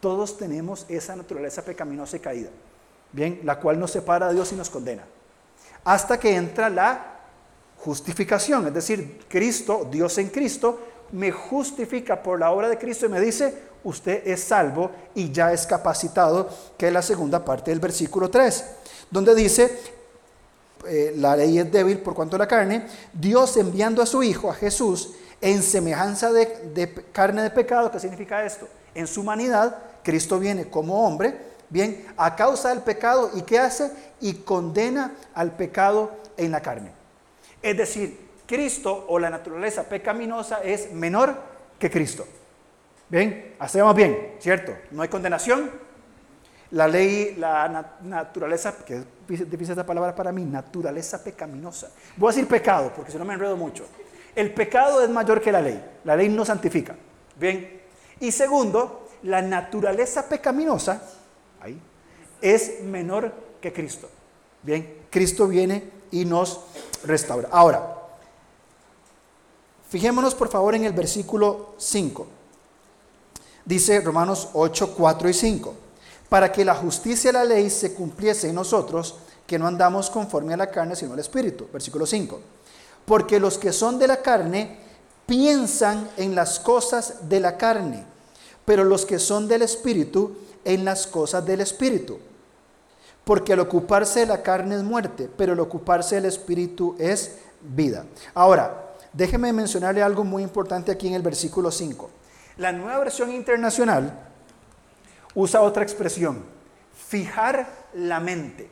[0.00, 2.50] todos tenemos esa naturaleza pecaminosa y caída.
[3.12, 5.04] Bien, la cual nos separa de Dios y nos condena.
[5.84, 7.20] Hasta que entra la
[7.78, 10.80] justificación, es decir, Cristo, Dios en Cristo,
[11.12, 15.52] me justifica por la obra de Cristo y me dice, usted es salvo y ya
[15.52, 18.64] es capacitado, que es la segunda parte del versículo 3,
[19.10, 19.78] donde dice,
[20.86, 24.50] eh, la ley es débil por cuanto a la carne, Dios enviando a su Hijo,
[24.50, 28.68] a Jesús, en semejanza de, de carne de pecado, ¿qué significa esto?
[28.94, 31.36] En su humanidad, Cristo viene como hombre,
[31.68, 33.90] bien, a causa del pecado, ¿y qué hace?
[34.20, 36.92] Y condena al pecado en la carne.
[37.62, 41.34] Es decir, Cristo o la naturaleza pecaminosa es menor
[41.78, 42.26] que Cristo.
[43.12, 44.74] Bien, hacemos bien, ¿cierto?
[44.90, 45.70] No hay condenación.
[46.70, 51.90] La ley, la naturaleza, que es difícil esta palabra para mí, naturaleza pecaminosa.
[52.16, 53.84] Voy a decir pecado, porque si no me enredo mucho.
[54.34, 55.84] El pecado es mayor que la ley.
[56.04, 56.96] La ley no santifica.
[57.38, 57.82] Bien.
[58.18, 61.02] Y segundo, la naturaleza pecaminosa,
[61.60, 61.78] ahí,
[62.40, 64.08] es menor que Cristo.
[64.62, 66.64] Bien, Cristo viene y nos
[67.04, 67.50] restaura.
[67.52, 67.94] Ahora,
[69.90, 72.26] fijémonos por favor en el versículo 5.
[73.64, 75.74] Dice Romanos 8, 4 y 5.
[76.28, 80.54] Para que la justicia de la ley se cumpliese en nosotros, que no andamos conforme
[80.54, 81.68] a la carne, sino al Espíritu.
[81.72, 82.40] Versículo 5.
[83.04, 84.78] Porque los que son de la carne
[85.26, 88.04] piensan en las cosas de la carne,
[88.64, 92.18] pero los que son del Espíritu en las cosas del Espíritu.
[93.24, 98.04] Porque al ocuparse de la carne es muerte, pero el ocuparse del Espíritu es vida.
[98.34, 102.10] Ahora, déjeme mencionarle algo muy importante aquí en el versículo 5.
[102.56, 104.18] La nueva versión internacional
[105.34, 106.44] usa otra expresión,
[107.08, 108.68] fijar la mente.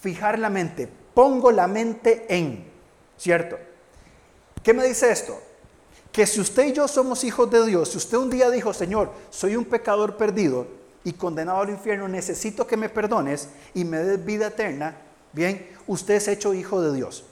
[0.00, 0.88] Fijar la mente.
[1.14, 2.64] Pongo la mente en,
[3.16, 3.56] ¿cierto?
[4.62, 5.40] ¿Qué me dice esto?
[6.10, 9.12] Que si usted y yo somos hijos de Dios, si usted un día dijo, Señor,
[9.30, 10.66] soy un pecador perdido
[11.04, 14.96] y condenado al infierno, necesito que me perdones y me des vida eterna,
[15.32, 17.24] bien, usted es hecho hijo de Dios.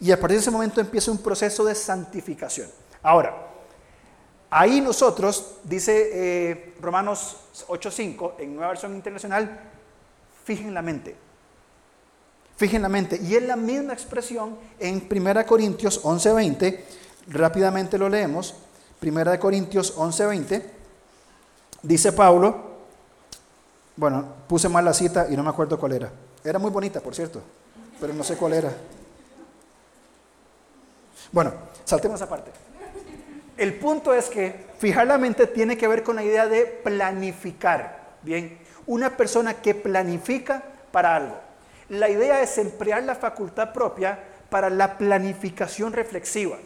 [0.00, 2.68] Y a partir de ese momento empieza un proceso de santificación.
[3.02, 3.47] Ahora,
[4.50, 7.36] Ahí nosotros, dice eh, Romanos
[7.68, 9.60] 8.5 en Nueva Versión Internacional,
[10.44, 11.14] fijen la mente.
[12.56, 13.20] Fijen la mente.
[13.22, 16.80] Y es la misma expresión en 1 Corintios 11.20.
[17.28, 18.54] Rápidamente lo leemos.
[19.02, 20.62] 1 Corintios 11.20.
[21.82, 22.68] Dice Pablo,
[23.96, 26.10] bueno, puse mal la cita y no me acuerdo cuál era.
[26.42, 27.42] Era muy bonita, por cierto,
[28.00, 28.72] pero no sé cuál era.
[31.30, 31.52] Bueno,
[31.84, 32.50] saltemos esa parte.
[33.58, 38.16] El punto es que fijar la mente tiene que ver con la idea de planificar.
[38.22, 41.36] Bien, una persona que planifica para algo.
[41.88, 44.16] La idea es emplear la facultad propia
[44.48, 46.56] para la planificación reflexiva,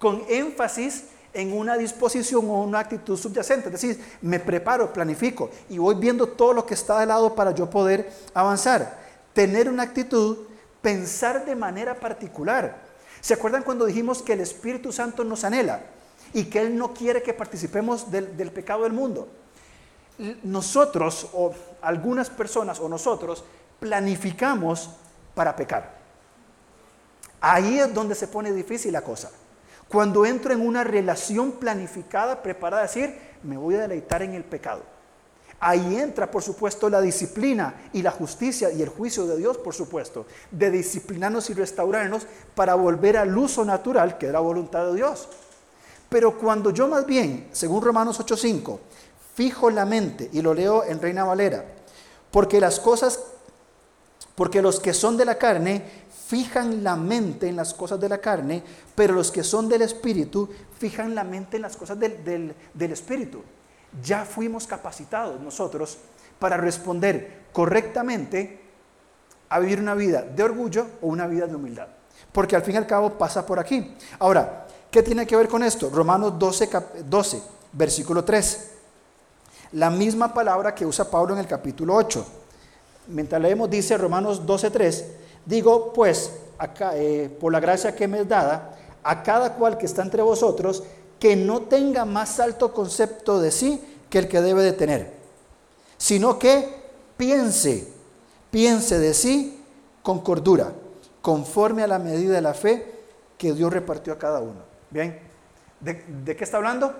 [0.00, 3.68] con énfasis en una disposición o una actitud subyacente.
[3.68, 7.52] Es decir, me preparo, planifico y voy viendo todo lo que está de lado para
[7.52, 8.98] yo poder avanzar.
[9.32, 10.38] Tener una actitud,
[10.82, 12.82] pensar de manera particular.
[13.20, 15.82] ¿Se acuerdan cuando dijimos que el Espíritu Santo nos anhela?
[16.32, 19.28] Y que Él no quiere que participemos del, pecado del mundo.
[20.42, 23.44] Nosotros o algunas personas o nosotros
[23.80, 24.90] planificamos
[25.34, 26.00] para pecar.
[27.40, 29.30] Ahí es donde se pone difícil la cosa.
[29.88, 34.44] Cuando entro en una relación planificada, preparada a decir, me voy a deleitar en el
[34.44, 34.82] pecado.
[35.64, 39.74] Ahí entra, por supuesto, la disciplina y la justicia y el juicio de Dios, por
[39.74, 44.96] supuesto, de disciplinarnos y restaurarnos para volver al uso natural, que es la voluntad de
[44.96, 45.28] Dios.
[46.12, 48.78] Pero cuando yo más bien, según Romanos 8:5,
[49.34, 51.64] fijo la mente, y lo leo en Reina Valera,
[52.30, 53.18] porque las cosas,
[54.34, 55.82] porque los que son de la carne
[56.26, 58.62] fijan la mente en las cosas de la carne,
[58.94, 63.42] pero los que son del Espíritu fijan la mente en las cosas del, del Espíritu.
[64.02, 65.96] Ya fuimos capacitados nosotros
[66.38, 68.60] para responder correctamente
[69.48, 71.88] a vivir una vida de orgullo o una vida de humildad.
[72.32, 73.94] Porque al fin y al cabo pasa por aquí.
[74.18, 74.61] Ahora,
[74.92, 75.90] ¿qué tiene que ver con esto?
[75.90, 76.70] Romanos 12,
[77.08, 78.68] 12 versículo 3.
[79.72, 82.24] La misma palabra que usa Pablo en el capítulo 8.
[83.08, 85.06] Mientras leemos, dice Romanos 12, 3.
[85.44, 89.86] Digo, pues, acá, eh, por la gracia que me es dada, a cada cual que
[89.86, 90.84] está entre vosotros,
[91.18, 95.12] que no tenga más alto concepto de sí que el que debe de tener,
[95.96, 96.68] sino que
[97.16, 97.92] piense
[98.52, 99.64] piense de sí
[100.02, 100.72] con cordura,
[101.22, 102.86] conforme a la medida de la fe
[103.38, 104.71] que Dios repartió a cada uno.
[104.92, 105.18] Bien,
[105.80, 106.94] ¿de, qué está hablando?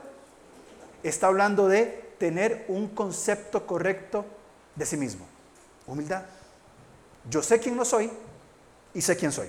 [1.03, 4.25] Está hablando de tener un concepto correcto
[4.75, 5.27] de sí mismo.
[5.87, 6.23] Humildad.
[7.29, 8.11] Yo sé quién no soy
[8.95, 9.49] y sé quién soy.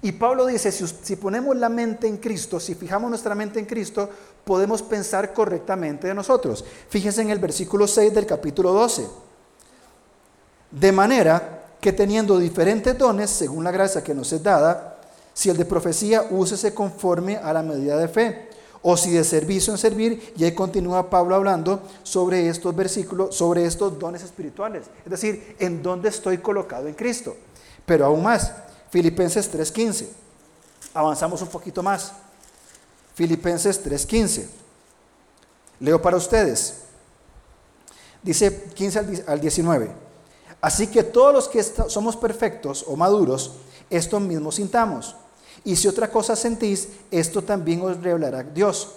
[0.00, 3.66] Y Pablo dice, si, si, ponemos la mente en Cristo, si fijamos nuestra mente en
[3.66, 4.08] Cristo,
[4.42, 6.64] podemos pensar correctamente de nosotros.
[6.88, 9.06] Fíjense en el versículo 6 del capítulo 12.
[10.70, 14.95] De manera que teniendo diferentes dones, según la gracia que nos es dada,
[15.36, 18.48] si el de profecía, úsese conforme a la medida de fe.
[18.80, 23.66] O si de servicio en servir, y ahí continúa Pablo hablando sobre estos versículos, sobre
[23.66, 24.86] estos dones espirituales.
[25.04, 27.36] Es decir, en dónde estoy colocado en Cristo.
[27.84, 28.50] Pero aún más,
[28.88, 30.06] Filipenses 3.15.
[30.94, 32.12] Avanzamos un poquito más.
[33.14, 34.46] Filipenses 3.15.
[35.80, 36.76] Leo para ustedes.
[38.22, 39.90] Dice 15 al 19.
[40.62, 43.56] Así que todos los que somos perfectos o maduros,
[43.90, 45.14] esto mismo sintamos.
[45.66, 48.92] Y si otra cosa sentís, esto también os revelará Dios.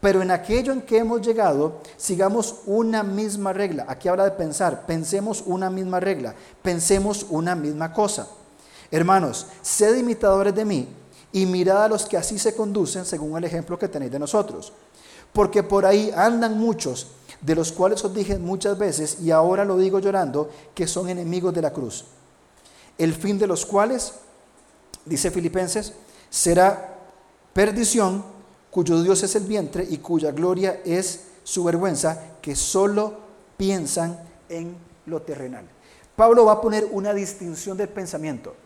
[0.00, 3.84] Pero en aquello en que hemos llegado, sigamos una misma regla.
[3.86, 8.26] Aquí habla de pensar, pensemos una misma regla, pensemos una misma cosa.
[8.90, 10.88] Hermanos, sed imitadores de mí
[11.30, 14.72] y mirad a los que así se conducen según el ejemplo que tenéis de nosotros.
[15.30, 17.08] Porque por ahí andan muchos
[17.42, 21.52] de los cuales os dije muchas veces, y ahora lo digo llorando, que son enemigos
[21.52, 22.06] de la cruz.
[22.96, 24.14] El fin de los cuales,
[25.04, 25.92] dice Filipenses,
[26.34, 26.98] será
[27.52, 28.24] perdición,
[28.72, 33.14] cuyo Dios es el vientre y cuya gloria es su vergüenza, que solo
[33.56, 34.18] piensan
[34.48, 34.74] en
[35.06, 35.64] lo terrenal.
[36.16, 38.56] Pablo va a poner una distinción del pensamiento.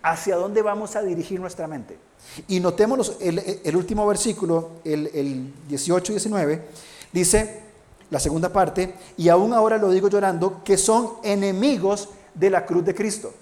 [0.00, 1.98] ¿Hacia dónde vamos a dirigir nuestra mente?
[2.46, 6.68] Y notemos el, último versículo, el, el 18 y 19,
[7.12, 7.62] dice,
[8.10, 12.84] la segunda parte, y aún ahora lo digo llorando, que son enemigos de la cruz
[12.84, 13.34] de Cristo.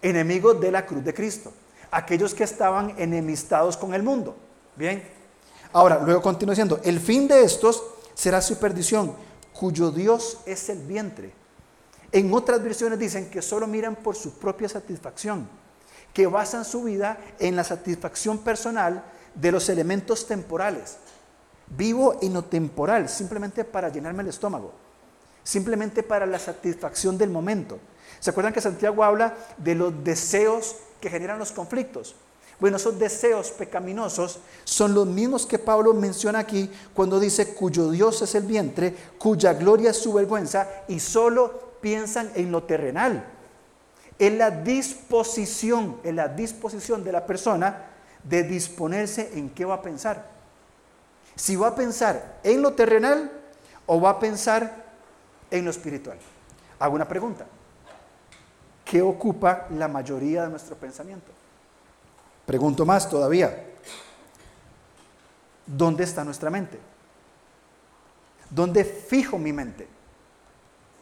[0.00, 1.52] Enemigos de la cruz de Cristo.
[1.94, 4.34] Aquellos que estaban enemistados con el mundo.
[4.74, 5.08] Bien.
[5.72, 7.84] Ahora, luego continúa diciendo, el fin de estos
[8.14, 9.14] será su perdición,
[9.52, 11.32] cuyo Dios es el vientre.
[12.10, 15.48] En otras versiones dicen que solo miran por su propia satisfacción,
[16.12, 20.96] que basan su vida en la satisfacción personal de los elementos temporales.
[21.68, 24.72] Vivo en lo temporal, simplemente para llenarme el estómago,
[25.44, 27.78] simplemente para la satisfacción del momento.
[28.18, 32.14] ¿Se acuerdan que Santiago habla de los deseos que generan los conflictos?
[32.60, 38.22] Bueno, esos deseos pecaminosos son los mismos que Pablo menciona aquí cuando dice cuyo Dios
[38.22, 43.24] es el vientre, cuya gloria es su vergüenza y solo piensan en lo terrenal.
[44.18, 47.86] En la disposición, en la disposición de la persona
[48.22, 50.30] de disponerse en qué va a pensar.
[51.34, 53.32] Si va a pensar en lo terrenal
[53.86, 54.84] o va a pensar
[55.50, 56.18] en lo espiritual.
[56.78, 57.46] Hago una pregunta.
[58.94, 61.26] ¿Qué ocupa la mayoría de nuestro pensamiento?
[62.46, 63.66] Pregunto más todavía.
[65.66, 66.78] ¿Dónde está nuestra mente?
[68.48, 69.88] ¿Dónde fijo mi mente?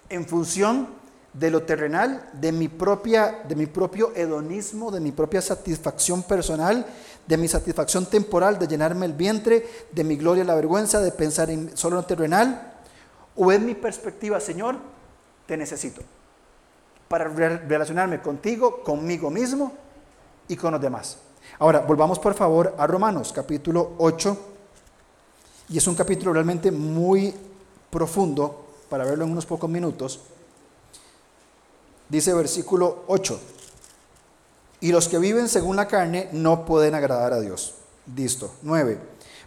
[0.08, 0.88] En función
[1.34, 6.86] de lo terrenal, de mi, propia, de mi propio hedonismo, de mi propia satisfacción personal,
[7.26, 11.50] de mi satisfacción temporal, de llenarme el vientre, de mi gloria la vergüenza, de pensar
[11.50, 12.72] en solo lo terrenal,
[13.36, 14.78] o es mi perspectiva, Señor,
[15.44, 16.00] te necesito
[17.12, 19.70] para relacionarme contigo, conmigo mismo
[20.48, 21.18] y con los demás.
[21.58, 24.38] Ahora, volvamos por favor a Romanos capítulo 8,
[25.68, 27.34] y es un capítulo realmente muy
[27.90, 30.20] profundo para verlo en unos pocos minutos.
[32.08, 33.38] Dice versículo 8.
[34.80, 37.74] Y los que viven según la carne no pueden agradar a Dios.
[38.16, 38.54] Listo.
[38.62, 38.98] 9.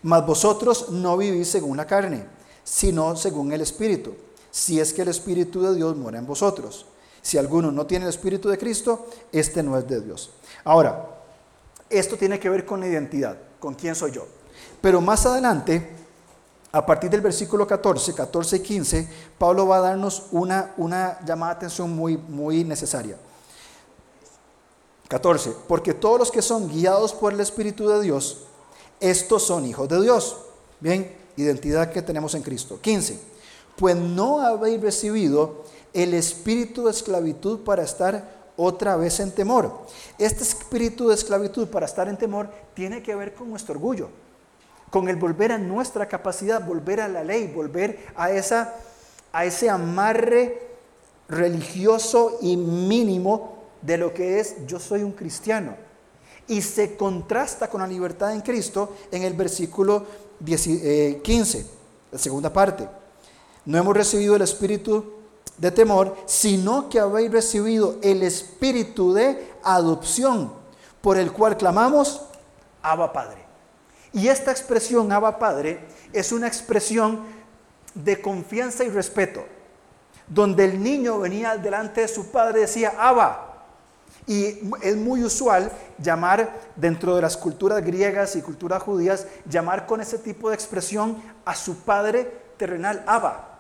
[0.03, 2.28] Mas vosotros no vivís según la carne,
[2.63, 4.13] sino según el Espíritu.
[4.51, 6.86] Si es que el Espíritu de Dios mora en vosotros.
[7.26, 10.30] Si alguno no tiene el Espíritu de Cristo, este no es de Dios.
[10.63, 11.07] Ahora,
[11.89, 14.28] esto tiene que ver con la identidad, con quién soy yo.
[14.80, 15.89] Pero más adelante,
[16.71, 19.09] a partir del versículo 14, 14 y 15,
[19.39, 23.17] Pablo va a darnos una, una llamada de atención muy, muy necesaria.
[25.07, 25.55] 14.
[25.67, 28.43] Porque todos los que son guiados por el Espíritu de Dios,
[28.99, 30.38] estos son hijos de Dios.
[30.80, 32.78] Bien, identidad que tenemos en Cristo.
[32.80, 33.19] 15.
[33.78, 35.63] Pues no habéis recibido
[35.96, 39.86] el espíritu de esclavitud para estar otra vez en temor.
[40.20, 44.10] Este espíritu de esclavitud para estar en temor tiene que ver con nuestro orgullo,
[44.91, 48.76] con el volver a nuestra capacidad, volver a la ley, volver a, esa,
[49.32, 50.68] a ese amarre
[51.30, 55.78] religioso y mínimo de lo que es yo soy un cristiano.
[56.48, 60.06] Y se contrasta con la libertad en Cristo en el versículo
[60.43, 61.66] 15, eh,
[62.12, 62.86] la segunda parte.
[63.64, 65.24] No hemos recibido el espíritu
[65.58, 70.53] de temor, sino que habéis recibido el espíritu de adopción,
[71.01, 72.22] por el cual clamamos,
[72.82, 73.45] Abba Padre.
[74.14, 75.80] Y esta expresión, Abba Padre,
[76.14, 77.22] es una expresión
[77.93, 79.45] de confianza y respeto,
[80.28, 83.41] donde el niño venía delante de su padre y decía, Abba.
[84.28, 90.01] Y es muy usual llamar, dentro de las culturas griegas y culturas judías, llamar con
[90.01, 93.55] ese tipo de expresión a su padre terrenal, Abba.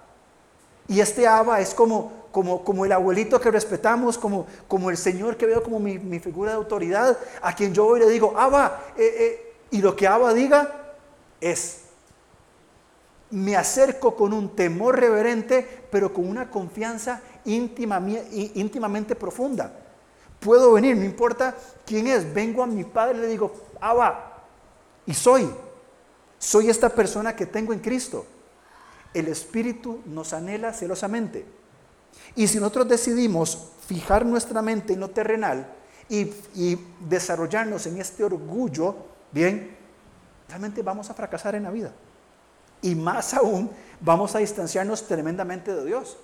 [0.87, 5.37] Y este Abba es como, como, como el abuelito que respetamos, como, como el Señor
[5.37, 9.15] que veo como mi, figura de autoridad, a quien yo hoy le digo, Abba, eh,
[9.17, 10.95] eh", y lo que Abba diga
[11.41, 11.81] es,
[13.31, 19.73] me acerco con un temor reverente, pero con una confianza íntimamente profunda.
[20.39, 21.55] Puedo venir, no importa
[21.85, 24.43] quién es, vengo a mi padre y le digo, Abba,
[25.07, 25.49] y soy,
[26.37, 28.25] soy esta persona que tengo en Cristo
[29.15, 31.45] el Espíritu nos anhela celosamente.
[32.35, 35.67] Y si nosotros decidimos fijar nuestra mente en lo terrenal
[36.09, 36.31] y,
[37.07, 38.95] desarrollarnos en este orgullo,
[39.31, 39.75] bien,
[40.47, 41.91] realmente vamos a fracasar en la vida.
[42.81, 46.17] Y más aún, vamos a distanciarnos tremendamente de Dios.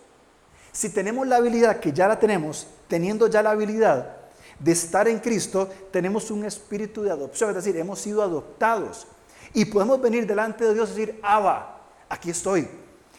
[0.72, 4.18] Si tenemos la habilidad, que ya la tenemos, teniendo ya la habilidad
[4.60, 9.08] de estar en Cristo, tenemos un espíritu de adopción, es decir, hemos sido adoptados.
[9.54, 12.68] Y podemos venir delante de Dios y decir, Abba, aquí estoy.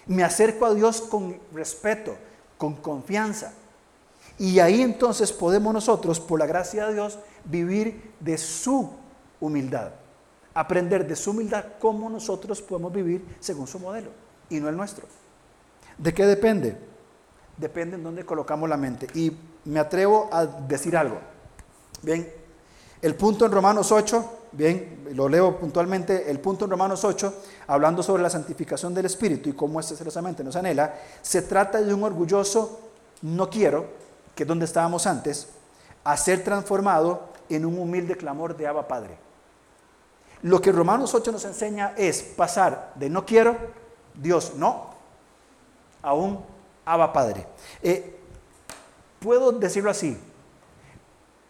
[0.07, 2.17] Me acerco a Dios con respeto,
[2.59, 3.53] con confianza.
[4.39, 8.91] Y ahí entonces podemos nosotros, por la gracia de Dios, vivir de su
[9.41, 9.93] humildad.
[10.55, 14.11] Aprender de su humildad cómo nosotros podemos vivir según su modelo
[14.51, 15.07] y no el nuestro.
[15.97, 16.77] ¿De qué depende?
[17.57, 19.07] Depende en dónde colocamos la mente.
[19.15, 21.19] Y me atrevo a decir algo.
[22.03, 22.29] Bien,
[23.01, 27.35] el punto en Romanos 8 Bien, lo leo puntualmente, el punto en Romanos 8,
[27.69, 31.95] hablando sobre la santificación del Espíritu y cómo este celosamente nos anhela, se trata de
[31.95, 32.81] un orgulloso
[33.23, 33.87] no quiero,
[34.35, 35.49] que es donde estábamos antes,
[36.05, 39.17] a ser transformado en un humilde clamor de Abba Padre.
[40.43, 43.57] Lo que Romanos 8 nos enseña es pasar de no quiero,
[44.13, 44.91] Dios no,
[46.03, 46.45] a un
[46.85, 47.47] Abba Padre.
[47.83, 48.21] Eh,
[49.19, 50.19] puedo decirlo así,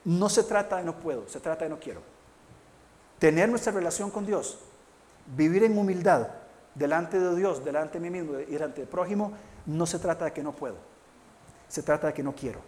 [0.05, 2.12] no se trata de no puedo, se trata de no quiero
[3.23, 4.59] tener nuestra relación con Dios,
[5.37, 6.27] vivir en humildad
[6.75, 9.31] delante de Dios, delante de mí mismo y delante del prójimo,
[9.65, 10.75] no se trata de que no puedo,
[11.69, 12.59] se trata de que no quiero.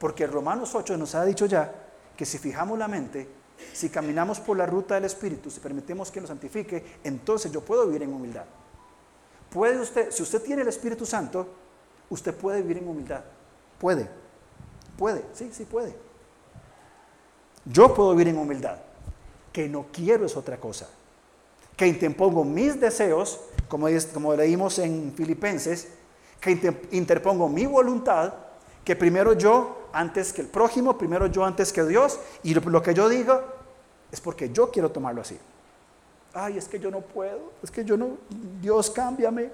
[0.00, 1.72] Porque Romanos 8 nos ha dicho ya
[2.16, 3.28] que si fijamos la mente,
[3.72, 7.86] si caminamos por la ruta del Espíritu, si permitimos que nos santifique, entonces yo puedo
[7.86, 8.46] vivir en humildad.
[9.48, 11.54] Puede usted, si usted tiene el Espíritu Santo,
[12.10, 13.22] usted puede vivir en humildad.
[13.78, 14.10] Puede,
[14.98, 15.94] puede, sí, sí puede.
[17.64, 18.78] Yo puedo vivir en humildad
[19.54, 20.88] que no quiero es otra cosa.
[21.76, 23.38] Que interpongo mis deseos,
[23.68, 25.86] como, como leímos en Filipenses,
[26.40, 28.34] que interpongo mi voluntad,
[28.84, 32.94] que primero yo antes que el prójimo, primero yo antes que Dios, y lo, que
[32.94, 33.42] yo digo
[34.10, 35.38] es porque yo quiero tomarlo así.
[36.32, 38.18] Ay, es que yo no puedo, es que yo no,
[38.60, 39.50] Dios cámbiame.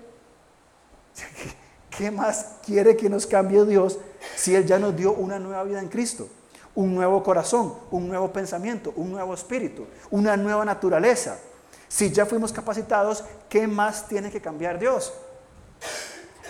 [1.90, 3.98] ¿Qué más quiere que nos cambie Dios
[4.34, 6.26] si Él ya nos dio una nueva vida en Cristo?
[6.75, 11.39] Un nuevo corazón, un nuevo pensamiento, un nuevo espíritu, una nueva naturaleza.
[11.89, 15.12] Si ya fuimos capacitados, ¿qué más tiene que cambiar Dios?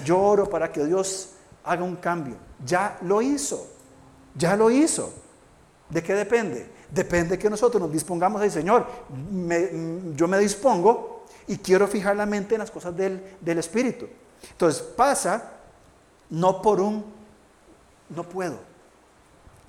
[0.05, 1.31] Yo oro para que Dios
[1.65, 2.37] haga un cambio.
[2.65, 3.67] Ya lo hizo,
[4.35, 5.13] ya lo hizo.
[5.89, 6.71] ¿De qué depende?
[6.91, 8.87] Depende que nosotros nos dispongamos al Señor,
[10.17, 14.09] yo me dispongo y quiero fijar la mente en las cosas del, del Espíritu.
[14.51, 15.53] Entonces pasa
[16.31, 17.05] no por un,
[18.09, 18.59] no puedo,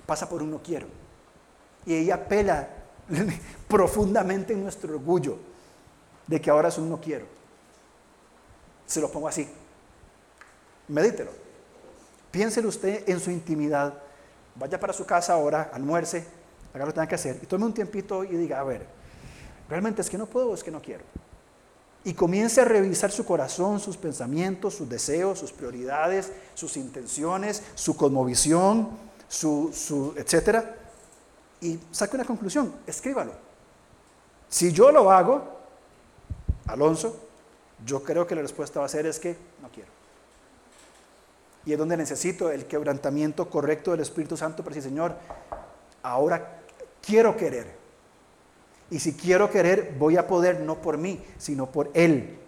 [0.06, 0.86] pasa por un no quiero.
[1.86, 2.68] Y ella apela
[3.68, 5.38] profundamente en nuestro orgullo
[6.26, 7.26] de que ahora es un no quiero.
[8.86, 9.48] Se lo pongo así.
[10.88, 11.30] Medítelo.
[12.30, 13.94] Piénselo usted en su intimidad.
[14.54, 16.26] Vaya para su casa ahora, almuerce,
[16.74, 18.86] haga lo que tenga que hacer y tome un tiempito y diga, a ver,
[19.68, 21.04] realmente es que no puedo o es que no quiero.
[22.04, 27.96] Y comience a revisar su corazón, sus pensamientos, sus deseos, sus prioridades, sus intenciones, su
[27.96, 28.88] cosmovisión,
[29.32, 30.76] su, su etcétera,
[31.62, 33.32] y saque una conclusión, escríbalo.
[34.50, 35.42] Si yo lo hago,
[36.66, 37.16] Alonso,
[37.86, 39.88] yo creo que la respuesta va a ser es que no quiero.
[41.64, 45.16] Y es donde necesito el quebrantamiento correcto del Espíritu Santo para decir, Señor,
[46.02, 46.60] ahora
[47.00, 47.74] quiero querer.
[48.90, 52.38] Y si quiero querer, voy a poder no por mí, sino por Él.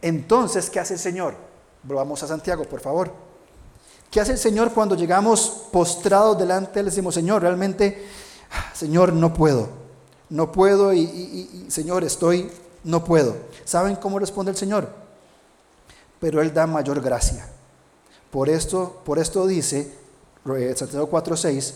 [0.00, 1.34] Entonces, ¿qué hace el Señor?
[1.82, 3.29] Volvamos a Santiago, por favor.
[4.10, 6.86] ¿Qué hace el Señor cuando llegamos postrados delante de Él?
[6.86, 8.06] Decimos, Señor, realmente,
[8.74, 9.68] Señor, no puedo.
[10.30, 12.50] No puedo y, y Señor, estoy,
[12.84, 13.36] no puedo.
[13.64, 14.88] ¿Saben cómo responde el Señor?
[16.18, 17.48] Pero Él da mayor gracia.
[18.30, 19.92] Por esto, por esto dice
[20.56, 21.74] eh, Santiago 4:6,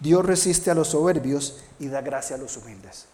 [0.00, 3.06] Dios resiste a los soberbios y da gracia a los humildes.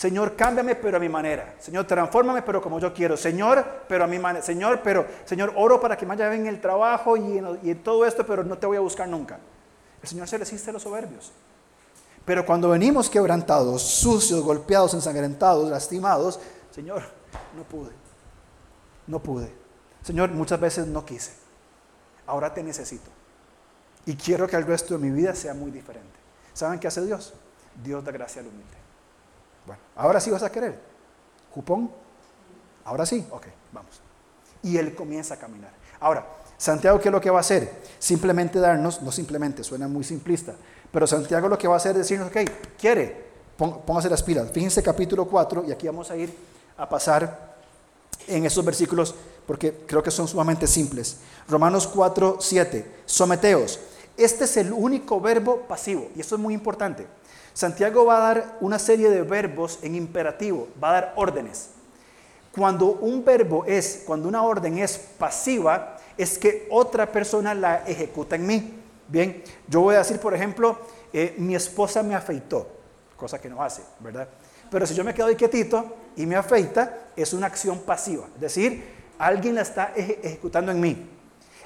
[0.00, 1.56] Señor, cámbiame, pero a mi manera.
[1.58, 3.18] Señor, transfórmame, pero como yo quiero.
[3.18, 4.42] Señor, pero a mi manera.
[4.42, 8.24] Señor, pero, Señor, oro para que me vaya bien el trabajo y en, todo esto,
[8.24, 9.38] pero no te voy a buscar nunca.
[10.02, 11.32] El Señor se resiste a los soberbios.
[12.24, 16.40] Pero cuando venimos quebrantados, sucios, golpeados, ensangrentados, lastimados,
[16.70, 17.02] Señor,
[17.54, 17.90] no pude.
[19.06, 19.52] No pude.
[20.02, 21.32] Señor, muchas veces no quise
[22.30, 23.10] ahora te necesito.
[24.06, 26.18] Y quiero que el resto de mi vida sea muy diferente.
[26.54, 27.34] ¿Saben qué hace Dios?
[27.82, 28.79] Dios da gracia al humilde.
[29.96, 30.78] Ahora sí vas a querer.
[31.52, 31.90] ¿Cupón?
[32.84, 34.00] Ahora sí, ok, vamos.
[34.62, 35.70] Y Él comienza a caminar.
[36.00, 37.82] Ahora, Santiago, ¿qué es lo que va a hacer?
[37.98, 40.54] Simplemente darnos, no simplemente, suena muy simplista,
[40.92, 42.36] pero Santiago lo que va a hacer es decirnos, ok,
[42.78, 43.24] quiere,
[43.56, 44.50] póngase las pilas.
[44.50, 46.34] Fíjense capítulo 4, y aquí vamos a ir
[46.76, 47.50] a pasar
[48.26, 49.14] en esos versículos
[49.46, 51.16] porque creo que son sumamente simples.
[51.48, 53.80] Romanos 4, 7, someteos.
[54.16, 57.06] Este es el único verbo pasivo y esto es muy importante.
[57.60, 61.68] Santiago va a dar una serie de verbos en imperativo, va a dar órdenes.
[62.52, 68.36] Cuando un verbo es, cuando una orden es pasiva, es que otra persona la ejecuta
[68.36, 68.78] en mí.
[69.08, 70.78] Bien, yo voy a decir, por ejemplo,
[71.12, 72.66] eh, mi esposa me afeitó,
[73.14, 74.26] cosa que no hace, ¿verdad?
[74.70, 78.26] Pero si yo me quedo ahí quietito y me afeita, es una acción pasiva.
[78.36, 78.82] Es decir,
[79.18, 81.10] alguien la está ejecutando en mí.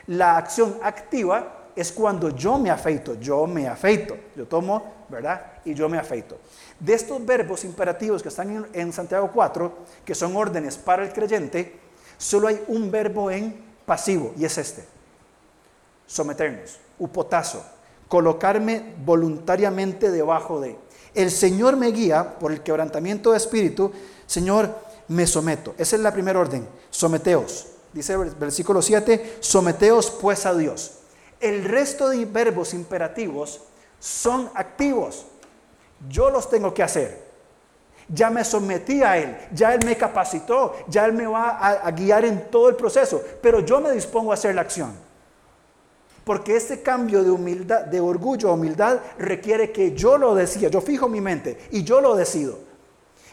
[0.09, 5.55] La acción activa es cuando yo me afeito, yo me afeito, yo tomo, ¿verdad?
[5.65, 6.39] Y yo me afeito.
[6.79, 9.73] De estos verbos imperativos que están en, Santiago 4,
[10.05, 11.79] que son órdenes para el creyente,
[12.17, 14.85] solo hay un verbo en pasivo y es este.
[16.07, 17.65] Someternos, upotazo,
[18.09, 20.77] colocarme voluntariamente debajo de.
[21.15, 23.93] El Señor me guía por el quebrantamiento de espíritu,
[24.27, 24.75] Señor,
[25.09, 25.75] me someto.
[25.79, 26.67] Esa es la primera orden.
[26.91, 27.69] Someteos.
[27.93, 30.99] Dice el versículo 7, someteos pues a Dios.
[31.41, 33.61] El resto de verbos imperativos
[33.99, 35.27] son activos.
[36.09, 37.25] Yo los tengo que hacer.
[38.09, 42.27] Ya me sometí a Él, ya Él me capacitó, ya Él me va a, guiar
[42.27, 44.93] en todo el proceso, pero yo me dispongo a hacer la acción.
[46.23, 50.83] Porque este cambio de humildad, de orgullo a humildad, requiere que yo lo decida, yo
[50.83, 52.59] fijo mi mente y yo lo decido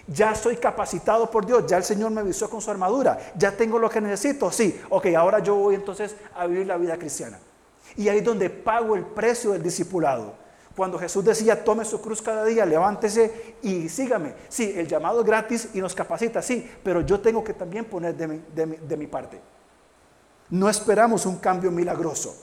[0.08, 3.80] ya soy capacitado por Dios, ya el Señor me avisó con su armadura, ya tengo
[3.80, 7.40] lo que necesito, sí, ok, ahora yo voy entonces a vivir la vida cristiana.
[7.96, 10.42] Y ahí es donde pago el precio del discipulado.
[10.76, 14.34] Cuando Jesús decía, tome su cruz cada día, levántese y sígame.
[14.48, 18.16] Sí, el llamado es gratis y nos capacita, sí, pero yo tengo que también poner
[18.16, 19.40] de mi, parte.
[20.50, 22.36] No esperamos un cambio milagroso.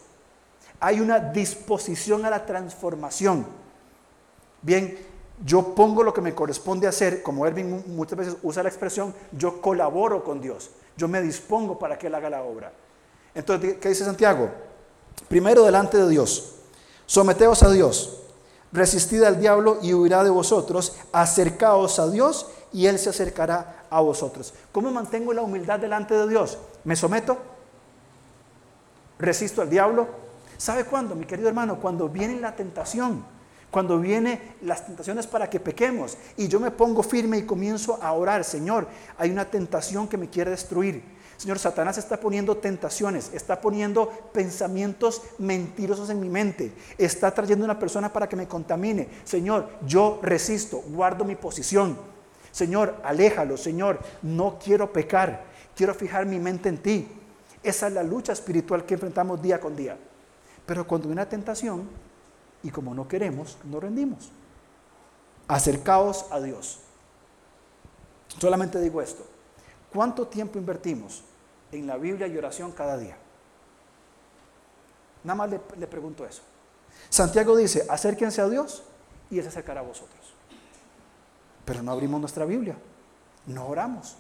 [0.81, 3.47] Hay una disposición a la transformación.
[4.61, 4.99] Bien,
[5.45, 9.61] yo pongo lo que me corresponde hacer, como Erwin muchas veces usa la expresión, yo
[9.61, 12.73] colaboro con Dios, yo me dispongo para que Él haga la obra.
[13.35, 14.51] Entonces, ¿qué dice Santiago?
[15.27, 16.55] Primero delante de Dios,
[17.07, 18.21] someteos a Dios,
[18.73, 24.01] resistid al diablo y huirá de vosotros, acercaos a Dios y Él se acercará a
[24.01, 24.55] vosotros.
[24.73, 26.59] ¿Cómo mantengo la humildad delante de Dios?
[26.85, 27.39] ¿Me someto?
[29.19, 30.07] ¿Resisto al diablo?
[30.57, 31.81] ¿Sabe cuándo, mi querido hermano?
[31.81, 33.25] Cuando viene la tentación
[33.71, 38.13] cuando vienen las tentaciones para que pequemos y yo me pongo firme y comienzo a
[38.13, 38.89] orar, Señor,
[39.19, 41.18] hay una tentación que me quiere destruir.
[41.39, 47.79] Señor, Satanás está poniendo tentaciones, está poniendo pensamientos mentirosos en mi mente, está trayendo una
[47.79, 49.09] persona para que me contamine.
[49.23, 51.97] Señor, yo resisto, guardo mi posición.
[52.51, 55.45] Señor, aléjalo, Señor, no quiero pecar,
[55.77, 57.09] quiero fijar mi mente en ti.
[57.63, 59.97] Esa es la lucha espiritual que enfrentamos día con día.
[60.67, 61.89] Pero cuando hay una tentación,
[62.65, 64.33] y como no queremos, no rendimos.
[65.47, 66.81] Acercaos a Dios.
[68.41, 69.38] Solamente digo esto.
[69.93, 71.23] ¿Cuánto tiempo invertimos
[71.73, 73.17] en la Biblia y oración cada día?
[75.25, 76.43] Nada más le, pregunto eso.
[77.09, 78.83] Santiago dice, acérquense a Dios
[79.31, 80.35] y Él se acercará a vosotros.
[81.65, 82.77] Pero no abrimos nuestra Biblia,
[83.47, 84.17] no oramos.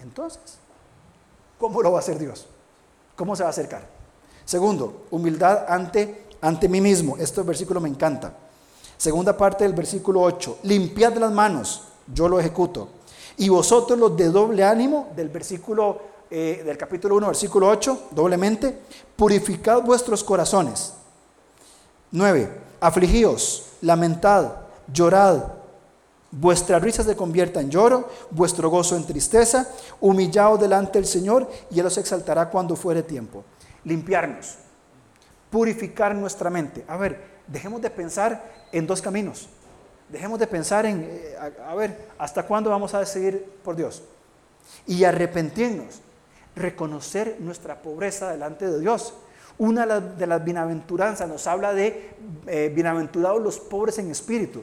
[0.00, 0.58] Entonces,
[1.58, 2.46] ¿cómo lo va a hacer Dios?
[3.16, 3.86] ¿Cómo se va a acercar?
[4.44, 7.16] Segundo, humildad ante ante mí mismo.
[7.16, 8.34] Este versículo me encanta.
[8.98, 10.58] Segunda parte del versículo 8.
[10.64, 12.88] Limpiad las manos, yo lo ejecuto.
[13.36, 18.74] Y vosotros los de doble ánimo, del versículo eh, del capítulo 1, versículo 8, doblemente,
[19.16, 20.94] purificad vuestros corazones.
[22.10, 22.48] 9.
[22.80, 24.52] Afligíos, lamentad,
[24.90, 25.42] llorad.
[26.30, 29.68] Vuestra risa se convierta en lloro, vuestro gozo en tristeza.
[30.00, 33.44] Humillaos delante del Señor y Él os exaltará cuando fuere tiempo.
[33.84, 34.56] Limpiarnos,
[35.50, 36.82] purificar nuestra mente.
[36.88, 39.50] A ver, dejemos de pensar en dos caminos.
[40.12, 41.36] Dejemos de pensar en, eh,
[41.66, 44.02] a, ver, ¿hasta cuándo vamos a decidir por Dios?
[44.86, 46.02] Y arrepentirnos,
[46.54, 49.14] reconocer nuestra pobreza delante de Dios.
[49.56, 52.10] Una de las bienaventuranzas nos habla de
[52.46, 54.62] eh, bienaventurados los pobres en espíritu.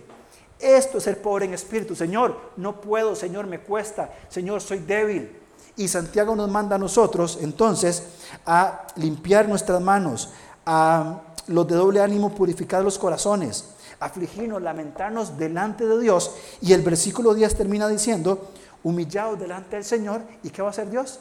[0.60, 1.96] Esto es ser pobre en espíritu.
[1.96, 4.14] Señor, no puedo, Señor, me cuesta.
[4.30, 5.36] Señor, soy débil.
[5.78, 8.04] Y Santiago nos manda a nosotros entonces
[8.46, 10.30] a limpiar nuestras manos,
[10.64, 13.66] a los de doble ánimo purificar los corazones,
[14.00, 16.36] afligirnos, lamentarnos delante de Dios.
[16.62, 18.52] Y el versículo 10 termina diciendo,
[18.84, 20.22] humillados delante del Señor.
[20.44, 21.20] ¿Y qué va a hacer Dios?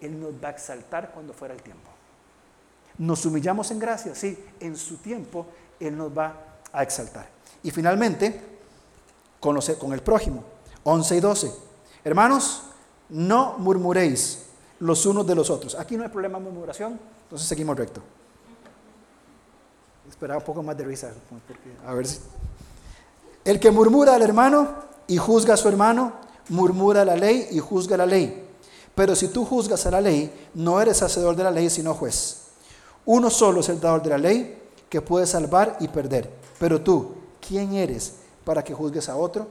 [0.00, 1.90] Él nos va a exaltar cuando fuera el tiempo.
[2.98, 5.46] Nos humillamos en gracia, sí, en su tiempo
[5.78, 6.34] Él nos va
[6.72, 7.28] a exaltar.
[7.62, 8.40] Y finalmente,
[9.38, 10.44] conocer con el prójimo,
[10.84, 11.52] 11 y 12.
[12.04, 12.64] Hermanos,
[13.08, 14.46] no murmuréis
[14.80, 15.74] los unos de los otros.
[15.74, 18.02] Aquí no hay problema de murmuración, entonces seguimos recto.
[20.10, 21.12] Esperaba un poco más de risa.
[21.86, 22.18] a ver si.
[23.44, 24.68] El que murmura al hermano
[25.06, 26.12] y juzga a su hermano,
[26.50, 28.48] murmura la ley y juzga la ley.
[28.94, 32.42] Pero si tú juzgas a la ley, no eres hacedor de la ley, sino juez.
[33.06, 34.58] Uno solo es el dador de la ley
[34.90, 36.28] que puede salvar y perder.
[36.58, 39.46] Pero tú, ¿quién eres para que juzgues a otro?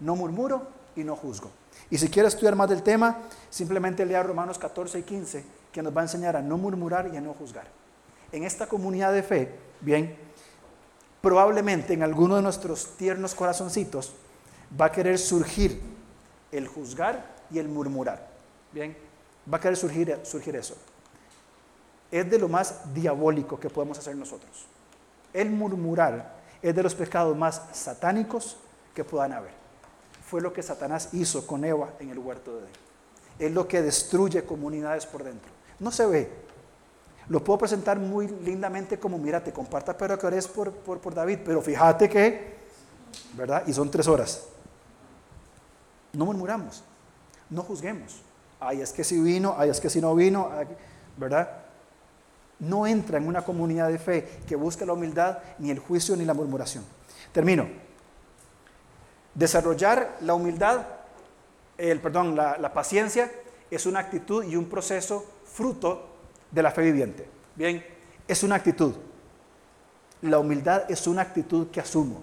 [0.00, 0.62] No murmuro
[0.96, 1.50] y no juzgo.
[1.90, 3.18] Y si quieres estudiar más del tema,
[3.50, 7.16] simplemente lea Romanos 14 y 15, que nos va a enseñar a no murmurar y
[7.16, 7.66] a no juzgar.
[8.32, 10.16] En esta comunidad de fe, bien,
[11.20, 14.12] probablemente en alguno de nuestros tiernos corazoncitos
[14.80, 15.80] va a querer surgir
[16.50, 18.30] el juzgar y el murmurar.
[18.72, 18.96] Bien,
[19.52, 20.76] va a querer surgir, surgir eso.
[22.10, 24.66] Es de lo más diabólico que podemos hacer nosotros.
[25.32, 28.56] El murmurar es de los pecados más satánicos
[28.94, 29.52] que puedan haber.
[30.24, 32.72] Fue lo que Satanás hizo con Eva en el huerto de Edén.
[33.38, 35.50] Es lo que destruye comunidades por dentro.
[35.78, 36.30] No se ve.
[37.28, 41.38] Lo puedo presentar muy lindamente como, mira, te comparta, pero que por, por, por David,
[41.44, 42.56] pero fíjate que,
[43.34, 43.62] ¿verdad?
[43.66, 44.44] Y son tres horas.
[46.12, 46.82] No murmuramos,
[47.48, 48.20] no juzguemos.
[48.58, 50.50] Ay, es que si vino, ay, es que si no vino,
[51.16, 51.48] ¿verdad?
[52.58, 56.24] No entra en una comunidad de fe que busca la humildad, ni el juicio, ni
[56.24, 56.84] la murmuración.
[57.32, 57.66] Termino.
[59.34, 60.86] Desarrollar la humildad,
[61.78, 63.30] el, perdón, la, la paciencia
[63.70, 66.11] es una actitud y un proceso fruto
[66.52, 67.26] de la fe viviente.
[67.56, 67.84] Bien,
[68.28, 68.94] es una actitud.
[70.20, 72.22] La humildad es una actitud que asumo.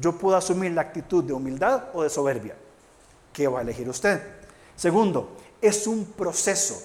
[0.00, 2.54] Yo puedo asumir la actitud de humildad o de soberbia.
[3.32, 4.22] ¿Qué va a elegir usted?
[4.76, 6.80] Segundo, es un proceso.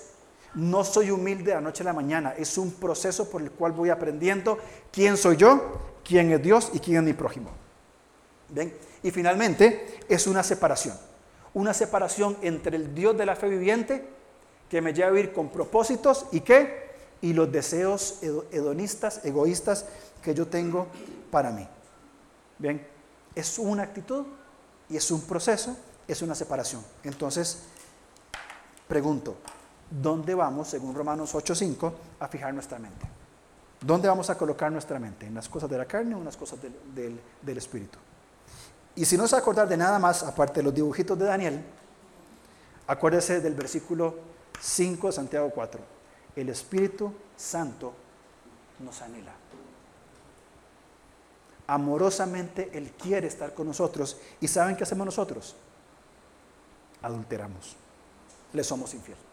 [0.55, 3.73] No soy humilde de la noche a la mañana, es un proceso por el cual
[3.73, 4.57] voy aprendiendo
[4.91, 7.51] quién soy yo, quién es Dios y quién es mi prójimo.
[8.49, 8.73] ¿Bien?
[9.03, 10.97] Y finalmente es una separación.
[11.53, 14.07] Una separación entre el Dios de la fe viviente,
[14.69, 16.87] que me lleva a vivir con propósitos y qué?
[17.21, 18.19] Y los deseos
[18.51, 19.85] hedonistas, egoístas
[20.21, 20.87] que yo tengo
[21.31, 21.67] para mí.
[22.59, 22.85] Bien,
[23.33, 24.25] es una actitud
[24.89, 25.75] y es un proceso,
[26.07, 26.83] es una separación.
[27.03, 27.63] Entonces,
[28.87, 29.35] Pregunto,
[29.89, 33.05] ¿dónde vamos, según Romanos 8:5, a fijar nuestra mente?
[33.81, 35.25] ¿Dónde vamos a colocar nuestra mente?
[35.25, 36.59] ¿En las cosas de la carne o en las cosas
[36.95, 37.99] del, del espíritu?
[38.95, 41.61] Y si no se acordar de nada más, aparte de los dibujitos de Daniel,
[42.87, 44.15] acuérdese del versículo
[44.61, 45.81] 5 de Santiago 4.
[46.35, 47.93] El Espíritu Santo
[48.79, 49.33] nos anhela.
[51.67, 54.17] Amorosamente Él quiere estar con nosotros.
[54.39, 55.55] ¿Y saben qué hacemos nosotros?
[57.01, 57.75] Adulteramos
[58.53, 59.26] le somos infieles.